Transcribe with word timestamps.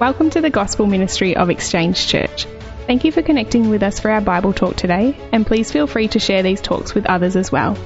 Welcome 0.00 0.30
to 0.30 0.40
the 0.40 0.48
Gospel 0.48 0.86
Ministry 0.86 1.34
of 1.34 1.50
Exchange 1.50 2.06
Church. 2.06 2.46
Thank 2.86 3.02
you 3.02 3.10
for 3.10 3.20
connecting 3.20 3.68
with 3.68 3.82
us 3.82 3.98
for 3.98 4.12
our 4.12 4.20
Bible 4.20 4.52
talk 4.52 4.76
today, 4.76 5.18
and 5.32 5.44
please 5.44 5.72
feel 5.72 5.88
free 5.88 6.06
to 6.08 6.20
share 6.20 6.44
these 6.44 6.60
talks 6.60 6.94
with 6.94 7.06
others 7.06 7.34
as 7.34 7.50
well. 7.50 7.76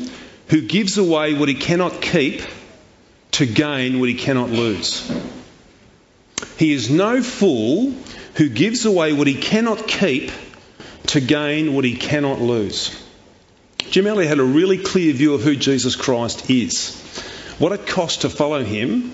who 0.49 0.63
gives 0.63 0.97
away 0.97 1.33
what 1.33 1.47
he 1.47 1.55
cannot 1.55 2.01
keep." 2.01 2.41
To 3.35 3.45
gain 3.45 3.99
what 3.99 4.07
he 4.07 4.15
cannot 4.15 4.49
lose. 4.49 5.11
He 6.57 6.71
is 6.71 6.89
no 6.89 7.21
fool 7.21 7.93
who 8.35 8.47
gives 8.47 8.85
away 8.85 9.11
what 9.11 9.27
he 9.27 9.35
cannot 9.35 9.87
keep 9.87 10.31
to 11.07 11.19
gain 11.19 11.73
what 11.73 11.83
he 11.83 11.95
cannot 11.95 12.39
lose. 12.39 12.97
Jim 13.77 14.07
Elliot 14.07 14.29
had 14.29 14.39
a 14.39 14.43
really 14.43 14.77
clear 14.77 15.13
view 15.13 15.33
of 15.33 15.41
who 15.41 15.55
Jesus 15.55 15.97
Christ 15.97 16.49
is, 16.49 16.95
what 17.59 17.73
it 17.73 17.87
cost 17.87 18.21
to 18.21 18.29
follow 18.29 18.63
him, 18.63 19.13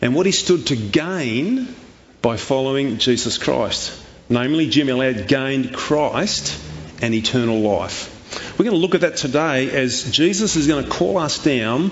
and 0.00 0.14
what 0.14 0.24
he 0.24 0.32
stood 0.32 0.68
to 0.68 0.76
gain 0.76 1.74
by 2.22 2.38
following 2.38 2.96
Jesus 2.96 3.36
Christ. 3.36 4.02
Namely, 4.30 4.70
Jim 4.70 4.88
Elliot 4.88 5.28
gained 5.28 5.74
Christ 5.74 6.58
and 7.02 7.12
eternal 7.12 7.60
life. 7.60 8.08
We're 8.58 8.64
going 8.64 8.76
to 8.76 8.80
look 8.80 8.94
at 8.94 9.02
that 9.02 9.16
today 9.16 9.70
as 9.70 10.10
Jesus 10.10 10.56
is 10.56 10.66
going 10.66 10.84
to 10.84 10.90
call 10.90 11.18
us 11.18 11.42
down 11.42 11.90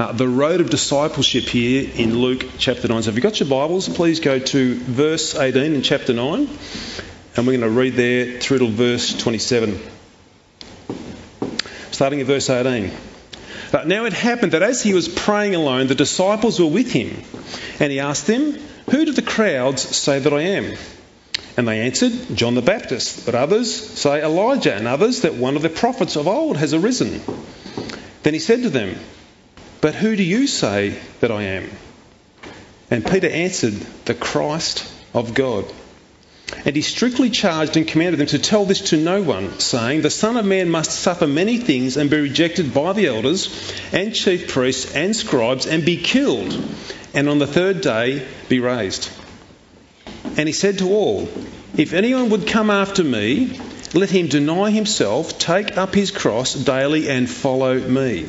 uh, 0.00 0.12
the 0.12 0.26
road 0.26 0.62
of 0.62 0.70
discipleship 0.70 1.44
here 1.44 1.90
in 1.94 2.18
Luke 2.18 2.44
chapter 2.56 2.88
9. 2.88 3.02
So 3.02 3.10
if 3.10 3.16
you've 3.16 3.22
got 3.22 3.38
your 3.38 3.48
Bibles, 3.50 3.88
please 3.88 4.20
go 4.20 4.38
to 4.38 4.74
verse 4.76 5.34
18 5.34 5.74
in 5.74 5.82
chapter 5.82 6.14
9, 6.14 6.48
and 7.36 7.46
we're 7.46 7.58
going 7.58 7.60
to 7.60 7.68
read 7.68 7.94
there 7.94 8.40
through 8.40 8.60
to 8.60 8.68
verse 8.68 9.14
27. 9.18 9.78
Starting 11.90 12.20
at 12.20 12.26
verse 12.26 12.48
18. 12.48 12.90
But 13.72 13.86
now 13.86 14.06
it 14.06 14.14
happened 14.14 14.52
that 14.52 14.62
as 14.62 14.82
he 14.82 14.94
was 14.94 15.06
praying 15.06 15.54
alone, 15.54 15.86
the 15.86 15.94
disciples 15.94 16.58
were 16.58 16.66
with 16.66 16.90
him, 16.90 17.22
and 17.78 17.92
he 17.92 18.00
asked 18.00 18.26
them, 18.26 18.52
Who 18.90 19.04
do 19.04 19.12
the 19.12 19.22
crowds 19.22 19.82
say 19.82 20.18
that 20.18 20.32
I 20.32 20.42
am? 20.42 20.78
And 21.58 21.68
they 21.68 21.80
answered, 21.80 22.12
John 22.34 22.54
the 22.54 22.62
Baptist, 22.62 23.26
but 23.26 23.34
others 23.34 23.74
say 23.74 24.22
Elijah, 24.22 24.74
and 24.74 24.88
others 24.88 25.22
that 25.22 25.34
one 25.34 25.56
of 25.56 25.62
the 25.62 25.68
prophets 25.68 26.16
of 26.16 26.26
old 26.26 26.56
has 26.56 26.72
arisen. 26.72 27.20
Then 28.22 28.32
he 28.32 28.40
said 28.40 28.62
to 28.62 28.70
them, 28.70 28.98
but 29.80 29.94
who 29.94 30.16
do 30.16 30.22
you 30.22 30.46
say 30.46 30.98
that 31.20 31.30
I 31.30 31.42
am? 31.42 31.70
And 32.90 33.06
Peter 33.06 33.28
answered, 33.28 33.74
The 34.04 34.14
Christ 34.14 34.90
of 35.14 35.34
God. 35.34 35.64
And 36.64 36.74
he 36.74 36.82
strictly 36.82 37.30
charged 37.30 37.76
and 37.76 37.86
commanded 37.86 38.18
them 38.18 38.26
to 38.28 38.38
tell 38.38 38.64
this 38.64 38.90
to 38.90 38.96
no 38.96 39.22
one, 39.22 39.60
saying, 39.60 40.02
The 40.02 40.10
Son 40.10 40.36
of 40.36 40.44
Man 40.44 40.68
must 40.68 40.90
suffer 40.90 41.26
many 41.26 41.58
things 41.58 41.96
and 41.96 42.10
be 42.10 42.20
rejected 42.20 42.74
by 42.74 42.92
the 42.92 43.06
elders 43.06 43.72
and 43.92 44.14
chief 44.14 44.48
priests 44.48 44.94
and 44.94 45.14
scribes 45.14 45.66
and 45.66 45.84
be 45.84 45.96
killed, 45.96 46.52
and 47.14 47.28
on 47.28 47.38
the 47.38 47.46
third 47.46 47.80
day 47.80 48.26
be 48.48 48.58
raised. 48.58 49.08
And 50.36 50.48
he 50.48 50.52
said 50.52 50.78
to 50.78 50.90
all, 50.90 51.28
If 51.76 51.92
anyone 51.92 52.30
would 52.30 52.48
come 52.48 52.70
after 52.70 53.04
me, 53.04 53.60
let 53.94 54.10
him 54.10 54.26
deny 54.26 54.70
himself, 54.70 55.38
take 55.38 55.78
up 55.78 55.94
his 55.94 56.10
cross 56.10 56.54
daily, 56.54 57.08
and 57.08 57.30
follow 57.30 57.78
me. 57.78 58.28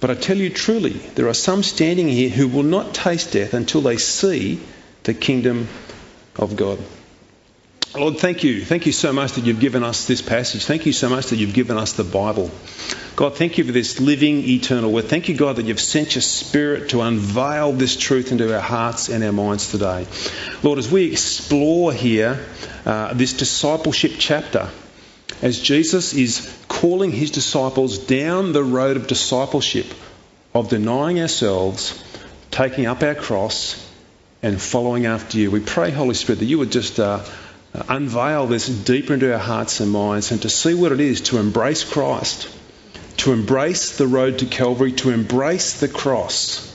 But 0.00 0.10
I 0.10 0.14
tell 0.14 0.36
you 0.36 0.50
truly, 0.50 0.92
there 1.14 1.28
are 1.28 1.34
some 1.34 1.62
standing 1.62 2.08
here 2.08 2.30
who 2.30 2.48
will 2.48 2.62
not 2.62 2.94
taste 2.94 3.32
death 3.32 3.54
until 3.54 3.82
they 3.82 3.98
see 3.98 4.60
the 5.02 5.14
kingdom 5.14 5.68
of 6.36 6.56
God. 6.56 6.78
Lord, 7.94 8.18
thank 8.18 8.44
you. 8.44 8.64
Thank 8.64 8.86
you 8.86 8.92
so 8.92 9.12
much 9.12 9.32
that 9.32 9.44
you've 9.44 9.58
given 9.58 9.82
us 9.82 10.06
this 10.06 10.22
passage. 10.22 10.64
Thank 10.64 10.86
you 10.86 10.92
so 10.92 11.08
much 11.08 11.26
that 11.26 11.36
you've 11.36 11.54
given 11.54 11.76
us 11.76 11.94
the 11.94 12.04
Bible. 12.04 12.50
God, 13.16 13.36
thank 13.36 13.58
you 13.58 13.64
for 13.64 13.72
this 13.72 13.98
living, 13.98 14.48
eternal 14.48 14.92
word. 14.92 15.06
Thank 15.06 15.28
you, 15.28 15.36
God, 15.36 15.56
that 15.56 15.66
you've 15.66 15.80
sent 15.80 16.14
your 16.14 16.22
Spirit 16.22 16.90
to 16.90 17.02
unveil 17.02 17.72
this 17.72 17.96
truth 17.96 18.30
into 18.30 18.54
our 18.54 18.60
hearts 18.60 19.08
and 19.08 19.24
our 19.24 19.32
minds 19.32 19.72
today. 19.72 20.06
Lord, 20.62 20.78
as 20.78 20.90
we 20.90 21.10
explore 21.10 21.92
here 21.92 22.46
uh, 22.86 23.12
this 23.12 23.32
discipleship 23.32 24.12
chapter, 24.18 24.70
as 25.42 25.60
Jesus 25.60 26.12
is 26.14 26.64
calling 26.68 27.12
his 27.12 27.30
disciples 27.30 27.98
down 27.98 28.52
the 28.52 28.64
road 28.64 28.96
of 28.96 29.06
discipleship, 29.06 29.86
of 30.54 30.68
denying 30.68 31.20
ourselves, 31.20 32.02
taking 32.50 32.86
up 32.86 33.02
our 33.02 33.14
cross, 33.14 33.86
and 34.42 34.60
following 34.60 35.06
after 35.06 35.38
you. 35.38 35.50
We 35.50 35.60
pray, 35.60 35.90
Holy 35.90 36.14
Spirit, 36.14 36.40
that 36.40 36.46
you 36.46 36.58
would 36.58 36.72
just 36.72 36.98
uh, 36.98 37.24
unveil 37.88 38.46
this 38.46 38.68
deeper 38.68 39.14
into 39.14 39.32
our 39.32 39.38
hearts 39.38 39.80
and 39.80 39.90
minds 39.90 40.30
and 40.30 40.42
to 40.42 40.48
see 40.48 40.74
what 40.74 40.92
it 40.92 41.00
is 41.00 41.22
to 41.22 41.38
embrace 41.38 41.84
Christ, 41.84 42.48
to 43.18 43.32
embrace 43.32 43.96
the 43.96 44.06
road 44.06 44.38
to 44.38 44.46
Calvary, 44.46 44.92
to 44.92 45.10
embrace 45.10 45.80
the 45.80 45.88
cross, 45.88 46.66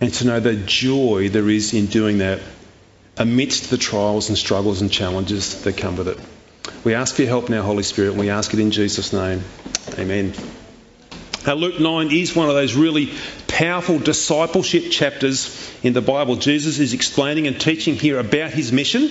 and 0.00 0.12
to 0.14 0.26
know 0.26 0.40
the 0.40 0.56
joy 0.56 1.28
there 1.30 1.48
is 1.48 1.72
in 1.72 1.86
doing 1.86 2.18
that 2.18 2.40
amidst 3.16 3.70
the 3.70 3.78
trials 3.78 4.28
and 4.28 4.36
struggles 4.36 4.80
and 4.82 4.90
challenges 4.90 5.62
that 5.62 5.76
come 5.76 5.96
with 5.96 6.08
it. 6.08 6.18
We 6.84 6.94
ask 6.94 7.14
for 7.14 7.22
your 7.22 7.28
help 7.28 7.48
now, 7.48 7.62
Holy 7.62 7.82
Spirit, 7.82 8.10
and 8.10 8.20
we 8.20 8.30
ask 8.30 8.52
it 8.54 8.60
in 8.60 8.70
Jesus' 8.70 9.12
name. 9.12 9.42
Amen. 9.98 10.32
Now, 11.46 11.54
Luke 11.54 11.78
9 11.78 12.10
is 12.10 12.34
one 12.34 12.48
of 12.48 12.54
those 12.54 12.74
really 12.74 13.12
powerful 13.48 13.98
discipleship 13.98 14.90
chapters 14.90 15.72
in 15.82 15.92
the 15.92 16.00
Bible. 16.00 16.36
Jesus 16.36 16.78
is 16.78 16.94
explaining 16.94 17.46
and 17.46 17.60
teaching 17.60 17.96
here 17.96 18.18
about 18.18 18.50
his 18.50 18.72
mission, 18.72 19.10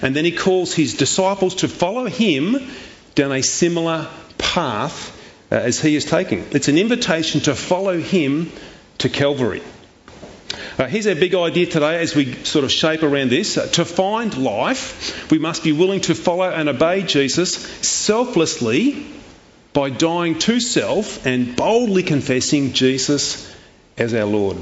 and 0.00 0.14
then 0.14 0.24
he 0.24 0.32
calls 0.32 0.72
his 0.72 0.94
disciples 0.94 1.56
to 1.56 1.68
follow 1.68 2.06
him 2.06 2.56
down 3.14 3.32
a 3.32 3.42
similar 3.42 4.08
path 4.38 5.18
uh, 5.50 5.56
as 5.56 5.80
he 5.80 5.96
is 5.96 6.04
taking. 6.04 6.46
It's 6.52 6.68
an 6.68 6.78
invitation 6.78 7.40
to 7.42 7.54
follow 7.54 7.98
him 7.98 8.52
to 8.98 9.08
Calvary. 9.08 9.62
Uh, 10.78 10.86
here's 10.86 11.06
our 11.06 11.14
big 11.14 11.34
idea 11.34 11.66
today 11.66 12.00
as 12.00 12.14
we 12.14 12.32
sort 12.44 12.64
of 12.64 12.72
shape 12.72 13.02
around 13.02 13.28
this. 13.28 13.58
Uh, 13.58 13.66
to 13.66 13.84
find 13.84 14.36
life, 14.38 15.30
we 15.30 15.38
must 15.38 15.62
be 15.62 15.72
willing 15.72 16.00
to 16.00 16.14
follow 16.14 16.48
and 16.50 16.68
obey 16.68 17.02
Jesus 17.02 17.54
selflessly 17.86 19.06
by 19.74 19.90
dying 19.90 20.38
to 20.38 20.60
self 20.60 21.26
and 21.26 21.56
boldly 21.56 22.02
confessing 22.02 22.72
Jesus 22.72 23.54
as 23.98 24.14
our 24.14 24.24
Lord. 24.24 24.56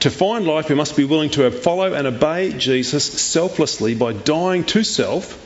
To 0.00 0.10
find 0.10 0.46
life, 0.46 0.70
we 0.70 0.74
must 0.74 0.96
be 0.96 1.04
willing 1.04 1.30
to 1.30 1.50
follow 1.50 1.92
and 1.92 2.06
obey 2.06 2.52
Jesus 2.52 3.04
selflessly 3.04 3.94
by 3.94 4.14
dying 4.14 4.64
to 4.64 4.84
self 4.84 5.40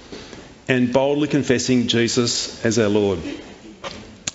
and 0.68 0.92
boldly 0.92 1.26
confessing 1.26 1.88
Jesus 1.88 2.64
as 2.64 2.78
our 2.78 2.88
Lord. 2.88 3.18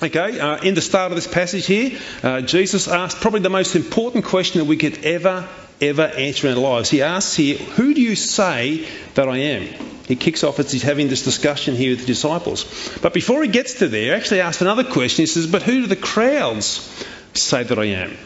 Okay, 0.04 0.38
uh, 0.38 0.58
in 0.58 0.74
the 0.74 0.82
start 0.82 1.14
of 1.14 1.16
this 1.16 1.28
passage 1.28 1.66
here, 1.66 1.98
uh, 2.24 2.42
Jesus 2.42 2.90
asked 2.90 3.22
probably 3.22 3.40
the 3.40 3.50
most 3.50 3.74
important 3.74 4.26
question 4.26 4.60
that 4.60 4.66
we 4.66 4.76
could 4.76 5.06
ever, 5.06 5.48
ever 5.80 6.02
answer 6.02 6.50
in 6.50 6.56
our 6.56 6.60
lives. 6.60 6.90
He 6.90 7.02
asks 7.02 7.38
here, 7.38 7.58
Who 7.58 7.94
do 7.94 8.02
you 8.02 8.18
say 8.18 8.86
that 9.14 9.30
I 9.30 9.38
am? 9.38 9.62
He 10.06 10.18
kicks 10.18 10.44
off 10.44 10.60
as 10.60 10.74
he's 10.74 10.84
having 10.84 11.08
this 11.08 11.24
discussion 11.24 11.78
here 11.78 11.92
with 11.92 12.02
the 12.02 12.06
disciples. 12.06 12.66
But 13.02 13.14
before 13.14 13.44
he 13.44 13.48
gets 13.48 13.76
to 13.76 13.88
there, 13.88 14.02
he 14.02 14.12
actually 14.12 14.42
asks 14.42 14.62
another 14.62 14.84
question. 14.84 15.24
He 15.24 15.28
says, 15.28 15.48
But 15.48 15.64
who 15.64 15.84
do 15.84 15.88
the 15.88 15.96
crowds 15.96 17.06
say 17.34 17.64
that 17.64 17.80
I 17.80 17.86
am? 17.86 18.18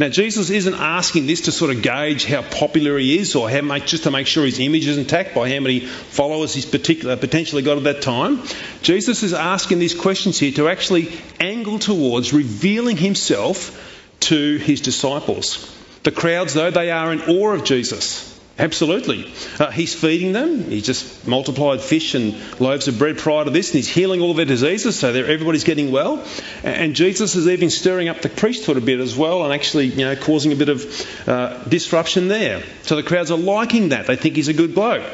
Now, 0.00 0.08
Jesus 0.08 0.50
isn't 0.50 0.74
asking 0.74 1.26
this 1.26 1.42
to 1.42 1.52
sort 1.52 1.70
of 1.70 1.82
gauge 1.82 2.24
how 2.24 2.42
popular 2.42 2.98
he 2.98 3.16
is 3.16 3.36
or 3.36 3.48
how 3.48 3.60
much, 3.60 3.86
just 3.86 4.02
to 4.04 4.10
make 4.10 4.26
sure 4.26 4.44
his 4.44 4.58
image 4.58 4.88
is 4.88 4.98
intact 4.98 5.34
by 5.36 5.48
how 5.48 5.60
many 5.60 5.80
followers 5.80 6.52
he's 6.52 6.66
potentially 6.66 7.62
got 7.62 7.76
at 7.76 7.84
that 7.84 8.02
time. 8.02 8.42
Jesus 8.82 9.22
is 9.22 9.32
asking 9.32 9.78
these 9.78 9.94
questions 9.94 10.38
here 10.38 10.50
to 10.52 10.68
actually 10.68 11.12
angle 11.38 11.78
towards 11.78 12.32
revealing 12.32 12.96
himself 12.96 13.80
to 14.20 14.56
his 14.56 14.80
disciples. 14.80 15.70
The 16.02 16.10
crowds, 16.10 16.54
though, 16.54 16.72
they 16.72 16.90
are 16.90 17.12
in 17.12 17.22
awe 17.22 17.52
of 17.52 17.64
Jesus. 17.64 18.33
Absolutely. 18.56 19.32
Uh, 19.58 19.72
he's 19.72 19.94
feeding 19.94 20.32
them. 20.32 20.70
He 20.70 20.80
just 20.80 21.26
multiplied 21.26 21.80
fish 21.80 22.14
and 22.14 22.36
loaves 22.60 22.86
of 22.86 22.98
bread 22.98 23.18
prior 23.18 23.44
to 23.44 23.50
this, 23.50 23.70
and 23.70 23.76
he's 23.76 23.88
healing 23.88 24.20
all 24.20 24.32
their 24.32 24.44
diseases, 24.44 24.96
so 24.96 25.12
everybody's 25.12 25.64
getting 25.64 25.90
well. 25.90 26.24
And 26.62 26.94
Jesus 26.94 27.34
is 27.34 27.48
even 27.48 27.68
stirring 27.68 28.08
up 28.08 28.20
the 28.20 28.28
priesthood 28.28 28.76
a 28.76 28.80
bit 28.80 29.00
as 29.00 29.16
well, 29.16 29.44
and 29.44 29.52
actually, 29.52 29.86
you 29.86 30.04
know, 30.04 30.14
causing 30.14 30.52
a 30.52 30.56
bit 30.56 30.68
of 30.68 31.28
uh, 31.28 31.64
disruption 31.64 32.28
there. 32.28 32.62
So 32.82 32.94
the 32.94 33.02
crowds 33.02 33.32
are 33.32 33.38
liking 33.38 33.88
that. 33.88 34.06
They 34.06 34.16
think 34.16 34.36
he's 34.36 34.48
a 34.48 34.54
good 34.54 34.72
bloke. 34.72 35.04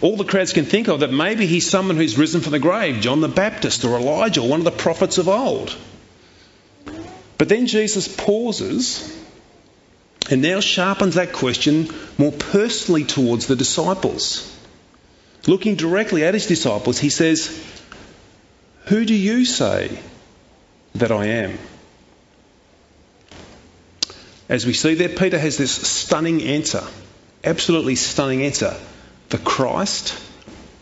All 0.00 0.16
the 0.16 0.24
crowds 0.24 0.52
can 0.52 0.64
think 0.64 0.88
of 0.88 1.00
that 1.00 1.12
maybe 1.12 1.46
he's 1.46 1.70
someone 1.70 1.96
who's 1.96 2.18
risen 2.18 2.40
from 2.40 2.52
the 2.52 2.58
grave, 2.58 3.00
John 3.00 3.20
the 3.20 3.28
Baptist 3.28 3.84
or 3.84 3.96
Elijah, 3.96 4.42
one 4.42 4.58
of 4.58 4.64
the 4.64 4.72
prophets 4.72 5.18
of 5.18 5.28
old. 5.28 5.74
But 7.38 7.48
then 7.48 7.66
Jesus 7.66 8.08
pauses 8.08 9.23
and 10.30 10.42
now 10.42 10.60
sharpens 10.60 11.16
that 11.16 11.32
question 11.32 11.88
more 12.18 12.32
personally 12.32 13.04
towards 13.04 13.46
the 13.46 13.56
disciples. 13.56 14.50
Looking 15.46 15.74
directly 15.74 16.24
at 16.24 16.34
his 16.34 16.46
disciples, 16.46 16.98
he 16.98 17.10
says, 17.10 17.62
Who 18.86 19.04
do 19.04 19.14
you 19.14 19.44
say 19.44 19.98
that 20.94 21.12
I 21.12 21.26
am? 21.26 21.58
As 24.48 24.66
we 24.66 24.72
see 24.72 24.94
there, 24.94 25.08
Peter 25.08 25.38
has 25.38 25.56
this 25.56 25.72
stunning 25.72 26.42
answer, 26.42 26.82
absolutely 27.42 27.96
stunning 27.96 28.42
answer 28.42 28.74
the 29.30 29.38
Christ 29.38 30.18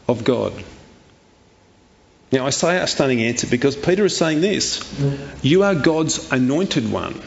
of 0.08 0.24
God. 0.24 0.52
Now, 2.30 2.46
I 2.46 2.50
say 2.50 2.78
a 2.78 2.86
stunning 2.86 3.22
answer 3.22 3.46
because 3.46 3.76
Peter 3.76 4.04
is 4.04 4.16
saying 4.16 4.40
this 4.40 4.82
You 5.42 5.64
are 5.64 5.74
God's 5.74 6.32
anointed 6.32 6.90
one. 6.90 7.20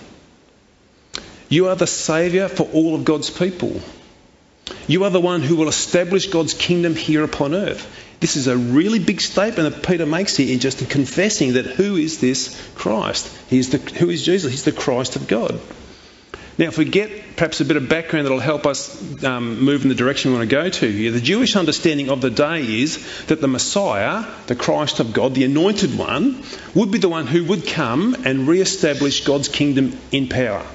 You 1.49 1.67
are 1.67 1.75
the 1.75 1.87
Saviour 1.87 2.47
for 2.47 2.63
all 2.63 2.95
of 2.95 3.05
God's 3.05 3.29
people. 3.29 3.81
You 4.87 5.03
are 5.03 5.09
the 5.09 5.21
one 5.21 5.41
who 5.41 5.55
will 5.55 5.67
establish 5.67 6.27
God's 6.27 6.53
kingdom 6.53 6.95
here 6.95 7.23
upon 7.23 7.53
earth. 7.53 7.87
This 8.19 8.35
is 8.35 8.47
a 8.47 8.57
really 8.57 8.99
big 8.99 9.21
statement 9.21 9.73
that 9.73 9.87
Peter 9.87 10.05
makes 10.05 10.37
here 10.37 10.51
in 10.51 10.59
just 10.59 10.89
confessing 10.89 11.53
that 11.53 11.65
who 11.65 11.97
is 11.97 12.19
this 12.19 12.59
Christ? 12.75 13.31
He 13.49 13.59
is 13.59 13.69
the, 13.69 13.77
who 13.77 14.09
is 14.09 14.25
Jesus? 14.25 14.51
He's 14.51 14.63
the 14.63 14.71
Christ 14.71 15.15
of 15.15 15.27
God. 15.27 15.59
Now, 16.57 16.67
if 16.67 16.77
we 16.77 16.85
get 16.85 17.35
perhaps 17.35 17.59
a 17.59 17.65
bit 17.65 17.75
of 17.75 17.89
background 17.89 18.25
that 18.25 18.31
will 18.31 18.39
help 18.39 18.65
us 18.65 19.23
um, 19.25 19.59
move 19.59 19.83
in 19.83 19.89
the 19.89 19.95
direction 19.95 20.31
we 20.31 20.37
want 20.37 20.49
to 20.49 20.55
go 20.55 20.69
to 20.69 20.89
here, 20.89 21.11
the 21.11 21.19
Jewish 21.19 21.57
understanding 21.57 22.09
of 22.09 22.21
the 22.21 22.29
day 22.29 22.61
is 22.61 23.25
that 23.25 23.41
the 23.41 23.47
Messiah, 23.47 24.25
the 24.47 24.55
Christ 24.55 25.01
of 25.01 25.11
God, 25.11 25.35
the 25.35 25.43
anointed 25.43 25.97
one, 25.97 26.43
would 26.73 26.91
be 26.91 26.97
the 26.97 27.09
one 27.09 27.27
who 27.27 27.43
would 27.45 27.67
come 27.67 28.15
and 28.25 28.47
re 28.47 28.61
establish 28.61 29.25
God's 29.25 29.49
kingdom 29.49 29.99
in 30.13 30.29
power. 30.29 30.65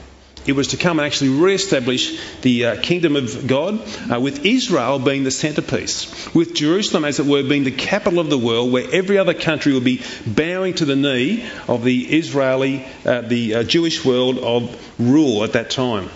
It 0.47 0.53
was 0.53 0.69
to 0.69 0.79
come 0.79 0.99
and 0.99 1.07
actually 1.07 1.31
re 1.31 1.55
establish 1.55 2.19
the 2.41 2.67
uh, 2.67 2.81
kingdom 2.81 3.17
of 3.17 3.47
God, 3.47 3.81
uh, 4.11 4.19
with 4.19 4.47
Israel 4.47 4.99
being 4.99 5.23
the 5.23 5.31
centrepiece, 5.31 6.35
with 6.35 6.55
Jerusalem, 6.55 7.05
as 7.05 7.21
it 7.21 7.27
were, 7.27 7.43
being 7.43 7.65
the 7.65 7.71
capital 7.71 8.21
of 8.21 8.31
the 8.31 8.39
world, 8.39 8.73
where 8.73 8.87
every 8.91 9.19
other 9.19 9.35
country 9.35 9.75
would 9.75 9.85
be 9.85 10.03
bowing 10.27 10.75
to 10.75 10.87
the 10.87 10.97
knee 10.97 11.47
of 11.69 11.85
the 11.85 12.05
Israeli, 12.05 12.87
uh, 13.05 13.21
the 13.21 13.57
uh, 13.57 13.63
Jewish 13.65 14.05
world 14.05 14.39
of 14.39 14.95
rule 14.99 15.45
at 15.45 15.53
that 15.53 15.71
time. 15.71 16.09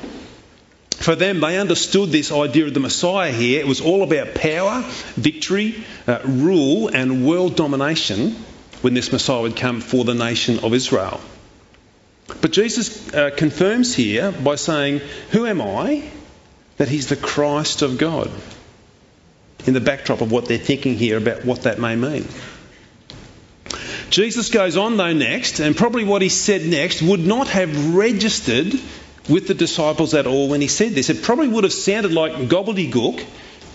For 0.90 1.14
them, 1.14 1.40
they 1.40 1.58
understood 1.58 2.10
this 2.10 2.32
idea 2.32 2.66
of 2.66 2.72
the 2.72 2.80
Messiah 2.80 3.30
here. 3.30 3.60
It 3.60 3.66
was 3.66 3.82
all 3.82 4.02
about 4.02 4.34
power, 4.34 4.82
victory, 5.16 5.84
uh, 6.06 6.20
rule, 6.24 6.88
and 6.88 7.26
world 7.26 7.56
domination 7.56 8.30
when 8.80 8.94
this 8.94 9.12
Messiah 9.12 9.42
would 9.42 9.56
come 9.56 9.82
for 9.82 10.04
the 10.04 10.14
nation 10.14 10.60
of 10.60 10.72
Israel. 10.72 11.20
But 12.26 12.52
Jesus 12.52 13.12
uh, 13.12 13.30
confirms 13.36 13.94
here 13.94 14.32
by 14.32 14.56
saying, 14.56 15.00
Who 15.30 15.46
am 15.46 15.60
I? 15.60 16.08
That 16.78 16.88
he's 16.88 17.08
the 17.08 17.16
Christ 17.16 17.82
of 17.82 17.98
God. 17.98 18.30
In 19.66 19.74
the 19.74 19.80
backdrop 19.80 20.20
of 20.20 20.30
what 20.30 20.46
they're 20.46 20.58
thinking 20.58 20.94
here 20.94 21.16
about 21.16 21.44
what 21.44 21.62
that 21.62 21.78
may 21.78 21.96
mean. 21.96 22.26
Jesus 24.10 24.50
goes 24.50 24.76
on, 24.76 24.96
though, 24.96 25.12
next, 25.12 25.58
and 25.58 25.76
probably 25.76 26.04
what 26.04 26.22
he 26.22 26.28
said 26.28 26.66
next 26.66 27.02
would 27.02 27.20
not 27.20 27.48
have 27.48 27.94
registered 27.94 28.72
with 29.28 29.48
the 29.48 29.54
disciples 29.54 30.14
at 30.14 30.26
all 30.26 30.48
when 30.48 30.60
he 30.60 30.68
said 30.68 30.92
this. 30.92 31.10
It 31.10 31.22
probably 31.22 31.48
would 31.48 31.64
have 31.64 31.72
sounded 31.72 32.12
like 32.12 32.32
gobbledygook 32.32 33.24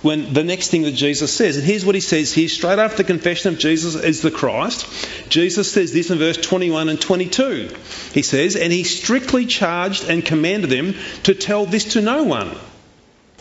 when 0.01 0.33
the 0.33 0.43
next 0.43 0.69
thing 0.69 0.83
that 0.83 0.93
Jesus 0.93 1.33
says. 1.33 1.57
And 1.57 1.65
here's 1.65 1.85
what 1.85 1.95
he 1.95 2.01
says 2.01 2.33
here, 2.33 2.47
straight 2.47 2.79
after 2.79 2.97
the 2.97 3.03
confession 3.03 3.53
of 3.53 3.59
Jesus 3.59 3.95
as 3.95 4.21
the 4.21 4.31
Christ. 4.31 4.87
Jesus 5.29 5.71
says 5.71 5.91
this 5.91 6.09
in 6.09 6.17
verse 6.17 6.37
21 6.37 6.89
and 6.89 7.01
22. 7.01 7.75
He 8.13 8.21
says, 8.21 8.55
And 8.55 8.71
he 8.71 8.83
strictly 8.83 9.45
charged 9.45 10.09
and 10.09 10.25
commanded 10.25 10.69
them 10.69 10.95
to 11.23 11.33
tell 11.33 11.65
this 11.65 11.93
to 11.93 12.01
no 12.01 12.23
one, 12.23 12.55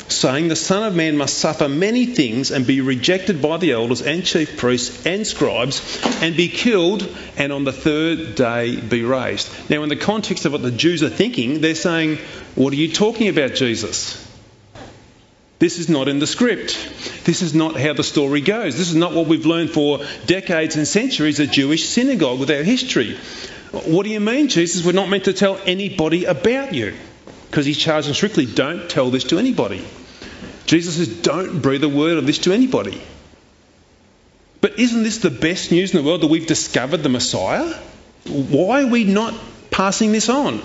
saying, 0.09 0.49
The 0.49 0.57
Son 0.57 0.83
of 0.83 0.97
Man 0.97 1.17
must 1.17 1.39
suffer 1.39 1.69
many 1.69 2.07
things 2.07 2.51
and 2.51 2.67
be 2.67 2.81
rejected 2.81 3.41
by 3.41 3.59
the 3.59 3.73
elders 3.73 4.03
and 4.03 4.25
chief 4.25 4.57
priests 4.57 5.07
and 5.07 5.25
scribes 5.25 6.01
and 6.23 6.37
be 6.37 6.49
killed 6.49 7.09
and 7.37 7.53
on 7.53 7.63
the 7.63 7.73
third 7.73 8.35
day 8.35 8.81
be 8.81 9.05
raised. 9.05 9.49
Now, 9.71 9.85
in 9.85 9.89
the 9.89 9.97
context 9.97 10.45
of 10.45 10.53
what 10.53 10.63
the 10.63 10.73
Jews 10.73 11.05
are 11.05 11.09
thinking, 11.09 11.61
they're 11.61 11.77
saying, 11.77 12.19
What 12.57 12.73
are 12.73 12.77
you 12.77 12.93
talking 12.93 13.29
about, 13.29 13.55
Jesus? 13.55 14.28
This 15.59 15.79
is 15.79 15.89
not 15.89 16.07
in 16.07 16.21
the 16.21 16.27
script. 16.27 16.77
This 17.25 17.43
is 17.43 17.55
not 17.55 17.77
how 17.77 17.93
the 17.93 18.05
story 18.05 18.41
goes. 18.41 18.79
This 18.79 18.91
is 18.91 18.95
not 18.95 19.13
what 19.13 19.27
we've 19.27 19.47
learned 19.47 19.71
for 19.71 20.01
decades 20.27 20.77
and 20.77 20.87
centuries 20.87 21.41
a 21.41 21.47
Jewish 21.47 21.89
synagogue 21.89 22.39
with 22.39 22.51
our 22.51 22.63
history. 22.63 23.17
What 23.73 24.05
do 24.05 24.11
you 24.11 24.21
mean, 24.21 24.49
Jesus? 24.49 24.85
We're 24.85 24.93
not 24.93 25.09
meant 25.09 25.25
to 25.25 25.33
tell 25.33 25.61
anybody 25.67 26.27
about 26.27 26.75
you. 26.75 26.95
Because 27.51 27.67
he's 27.67 27.79
charged 27.79 28.15
strictly 28.15 28.47
don't 28.47 28.89
tell 28.89 29.11
this 29.11 29.25
to 29.25 29.39
anybody. 29.39 29.85
Jesus 30.67 30.97
says, 30.97 31.09
don't 31.09 31.61
breathe 31.61 31.83
a 31.83 31.89
word 31.89 32.19
of 32.19 32.27
this 32.27 32.39
to 32.41 32.53
anybody. 32.53 33.01
But 34.61 34.79
isn't 34.79 35.03
this 35.03 35.19
the 35.19 35.31
best 35.31 35.73
news 35.73 35.95
in 35.95 36.03
the 36.03 36.07
world 36.07 36.21
that 36.21 36.27
we've 36.27 36.47
discovered 36.47 36.99
the 36.99 37.09
Messiah? 37.09 37.75
Why 38.27 38.83
are 38.83 38.87
we 38.87 39.05
not 39.05 39.35
passing 39.71 40.13
this 40.13 40.29
on? 40.29 40.61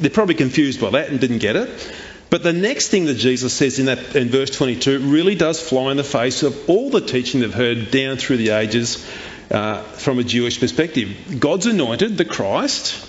They're 0.00 0.10
probably 0.10 0.34
confused 0.34 0.80
by 0.80 0.90
that 0.90 1.08
and 1.08 1.18
didn't 1.18 1.38
get 1.38 1.56
it. 1.56 1.92
But 2.30 2.42
the 2.42 2.52
next 2.52 2.88
thing 2.88 3.06
that 3.06 3.14
Jesus 3.14 3.54
says 3.54 3.78
in, 3.78 3.86
that, 3.86 4.14
in 4.14 4.28
verse 4.28 4.50
22 4.50 4.98
really 5.00 5.34
does 5.34 5.60
fly 5.60 5.90
in 5.90 5.96
the 5.96 6.04
face 6.04 6.42
of 6.42 6.68
all 6.68 6.90
the 6.90 7.00
teaching 7.00 7.40
they've 7.40 7.54
heard 7.54 7.90
down 7.90 8.16
through 8.18 8.36
the 8.36 8.50
ages 8.50 9.08
uh, 9.50 9.82
from 9.82 10.18
a 10.18 10.24
Jewish 10.24 10.60
perspective. 10.60 11.40
God's 11.40 11.66
anointed, 11.66 12.18
the 12.18 12.26
Christ, 12.26 13.06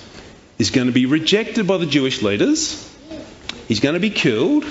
is 0.58 0.72
going 0.72 0.88
to 0.88 0.94
be 0.94 1.06
rejected 1.06 1.68
by 1.68 1.78
the 1.78 1.86
Jewish 1.86 2.22
leaders, 2.22 2.86
he's 3.68 3.82
going 3.82 3.96
to 3.96 4.00
be 4.00 4.10
killed, 4.10 4.66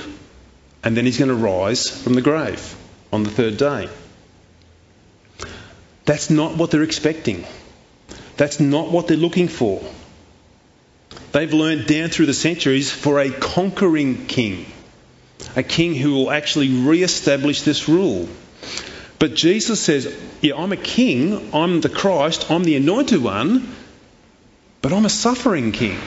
and 0.83 0.97
then 0.97 1.05
he's 1.05 1.19
going 1.19 1.29
to 1.29 1.35
rise 1.35 1.89
from 1.89 2.15
the 2.15 2.23
grave 2.23 2.75
on 3.13 3.25
the 3.25 3.31
third 3.31 3.59
day. 3.59 3.89
That's 6.07 6.31
not 6.31 6.57
what 6.57 6.71
they're 6.71 6.83
expecting. 6.83 7.45
That's 8.39 8.61
not 8.61 8.91
what 8.91 9.09
they're 9.09 9.17
looking 9.17 9.49
for. 9.49 9.83
They've 11.33 11.53
learned 11.53 11.87
down 11.87 12.09
through 12.09 12.27
the 12.27 12.35
centuries 12.35 12.91
for 12.91 13.21
a 13.21 13.31
conquering 13.31 14.27
king, 14.27 14.67
a 15.57 15.63
king 15.63 15.95
who 15.95 16.15
will 16.15 16.31
actually 16.31 16.69
re 16.69 17.03
establish 17.03 17.63
this 17.63 17.89
rule. 17.89 18.29
But 19.19 19.35
Jesus 19.35 19.81
says, 19.81 20.15
Yeah, 20.41 20.57
I'm 20.57 20.73
a 20.73 20.77
king, 20.77 21.51
I'm 21.53 21.81
the 21.81 21.89
Christ, 21.89 22.51
I'm 22.51 22.65
the 22.65 22.77
anointed 22.77 23.23
one, 23.23 23.75
but 24.81 24.93
I'm 24.93 25.05
a 25.05 25.11
suffering 25.11 25.73
king. 25.73 25.99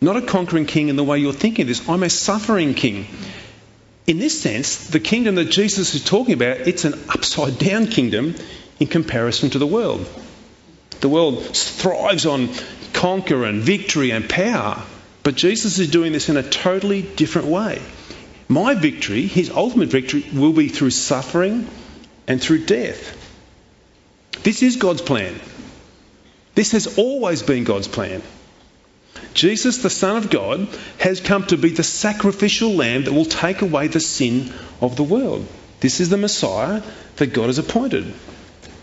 Not 0.00 0.16
a 0.16 0.22
conquering 0.22 0.66
king 0.66 0.88
in 0.88 0.96
the 0.96 1.04
way 1.04 1.18
you're 1.18 1.32
thinking 1.32 1.62
of 1.62 1.68
this. 1.68 1.88
I'm 1.88 2.02
a 2.02 2.10
suffering 2.10 2.74
king. 2.74 3.06
In 4.06 4.18
this 4.18 4.40
sense, 4.40 4.88
the 4.88 5.00
kingdom 5.00 5.34
that 5.36 5.46
Jesus 5.46 5.94
is 5.94 6.04
talking 6.04 6.34
about, 6.34 6.58
it's 6.60 6.84
an 6.84 6.94
upside 7.08 7.58
down 7.58 7.86
kingdom 7.86 8.34
in 8.78 8.86
comparison 8.86 9.50
to 9.50 9.58
the 9.58 9.66
world. 9.66 10.06
The 11.00 11.08
world 11.08 11.44
thrives 11.56 12.24
on 12.26 12.48
conquer 12.92 13.44
and 13.44 13.62
victory 13.62 14.10
and 14.10 14.28
power, 14.28 14.82
but 15.22 15.34
Jesus 15.34 15.78
is 15.78 15.90
doing 15.90 16.12
this 16.12 16.28
in 16.28 16.36
a 16.36 16.42
totally 16.42 17.02
different 17.02 17.48
way. 17.48 17.82
My 18.48 18.74
victory, 18.74 19.22
his 19.22 19.50
ultimate 19.50 19.88
victory, 19.88 20.24
will 20.32 20.52
be 20.52 20.68
through 20.68 20.90
suffering 20.90 21.68
and 22.28 22.40
through 22.40 22.64
death. 22.66 23.22
This 24.42 24.62
is 24.62 24.76
God's 24.76 25.02
plan. 25.02 25.34
This 26.54 26.72
has 26.72 26.98
always 26.98 27.42
been 27.42 27.64
God's 27.64 27.88
plan. 27.88 28.22
Jesus, 29.34 29.78
the 29.78 29.90
Son 29.90 30.16
of 30.16 30.30
God, 30.30 30.68
has 30.98 31.20
come 31.20 31.44
to 31.46 31.58
be 31.58 31.70
the 31.70 31.82
sacrificial 31.82 32.74
lamb 32.74 33.04
that 33.04 33.12
will 33.12 33.24
take 33.24 33.62
away 33.62 33.88
the 33.88 34.00
sin 34.00 34.52
of 34.80 34.96
the 34.96 35.02
world. 35.02 35.46
This 35.80 36.00
is 36.00 36.08
the 36.08 36.16
Messiah 36.16 36.82
that 37.16 37.32
God 37.32 37.46
has 37.46 37.58
appointed. 37.58 38.12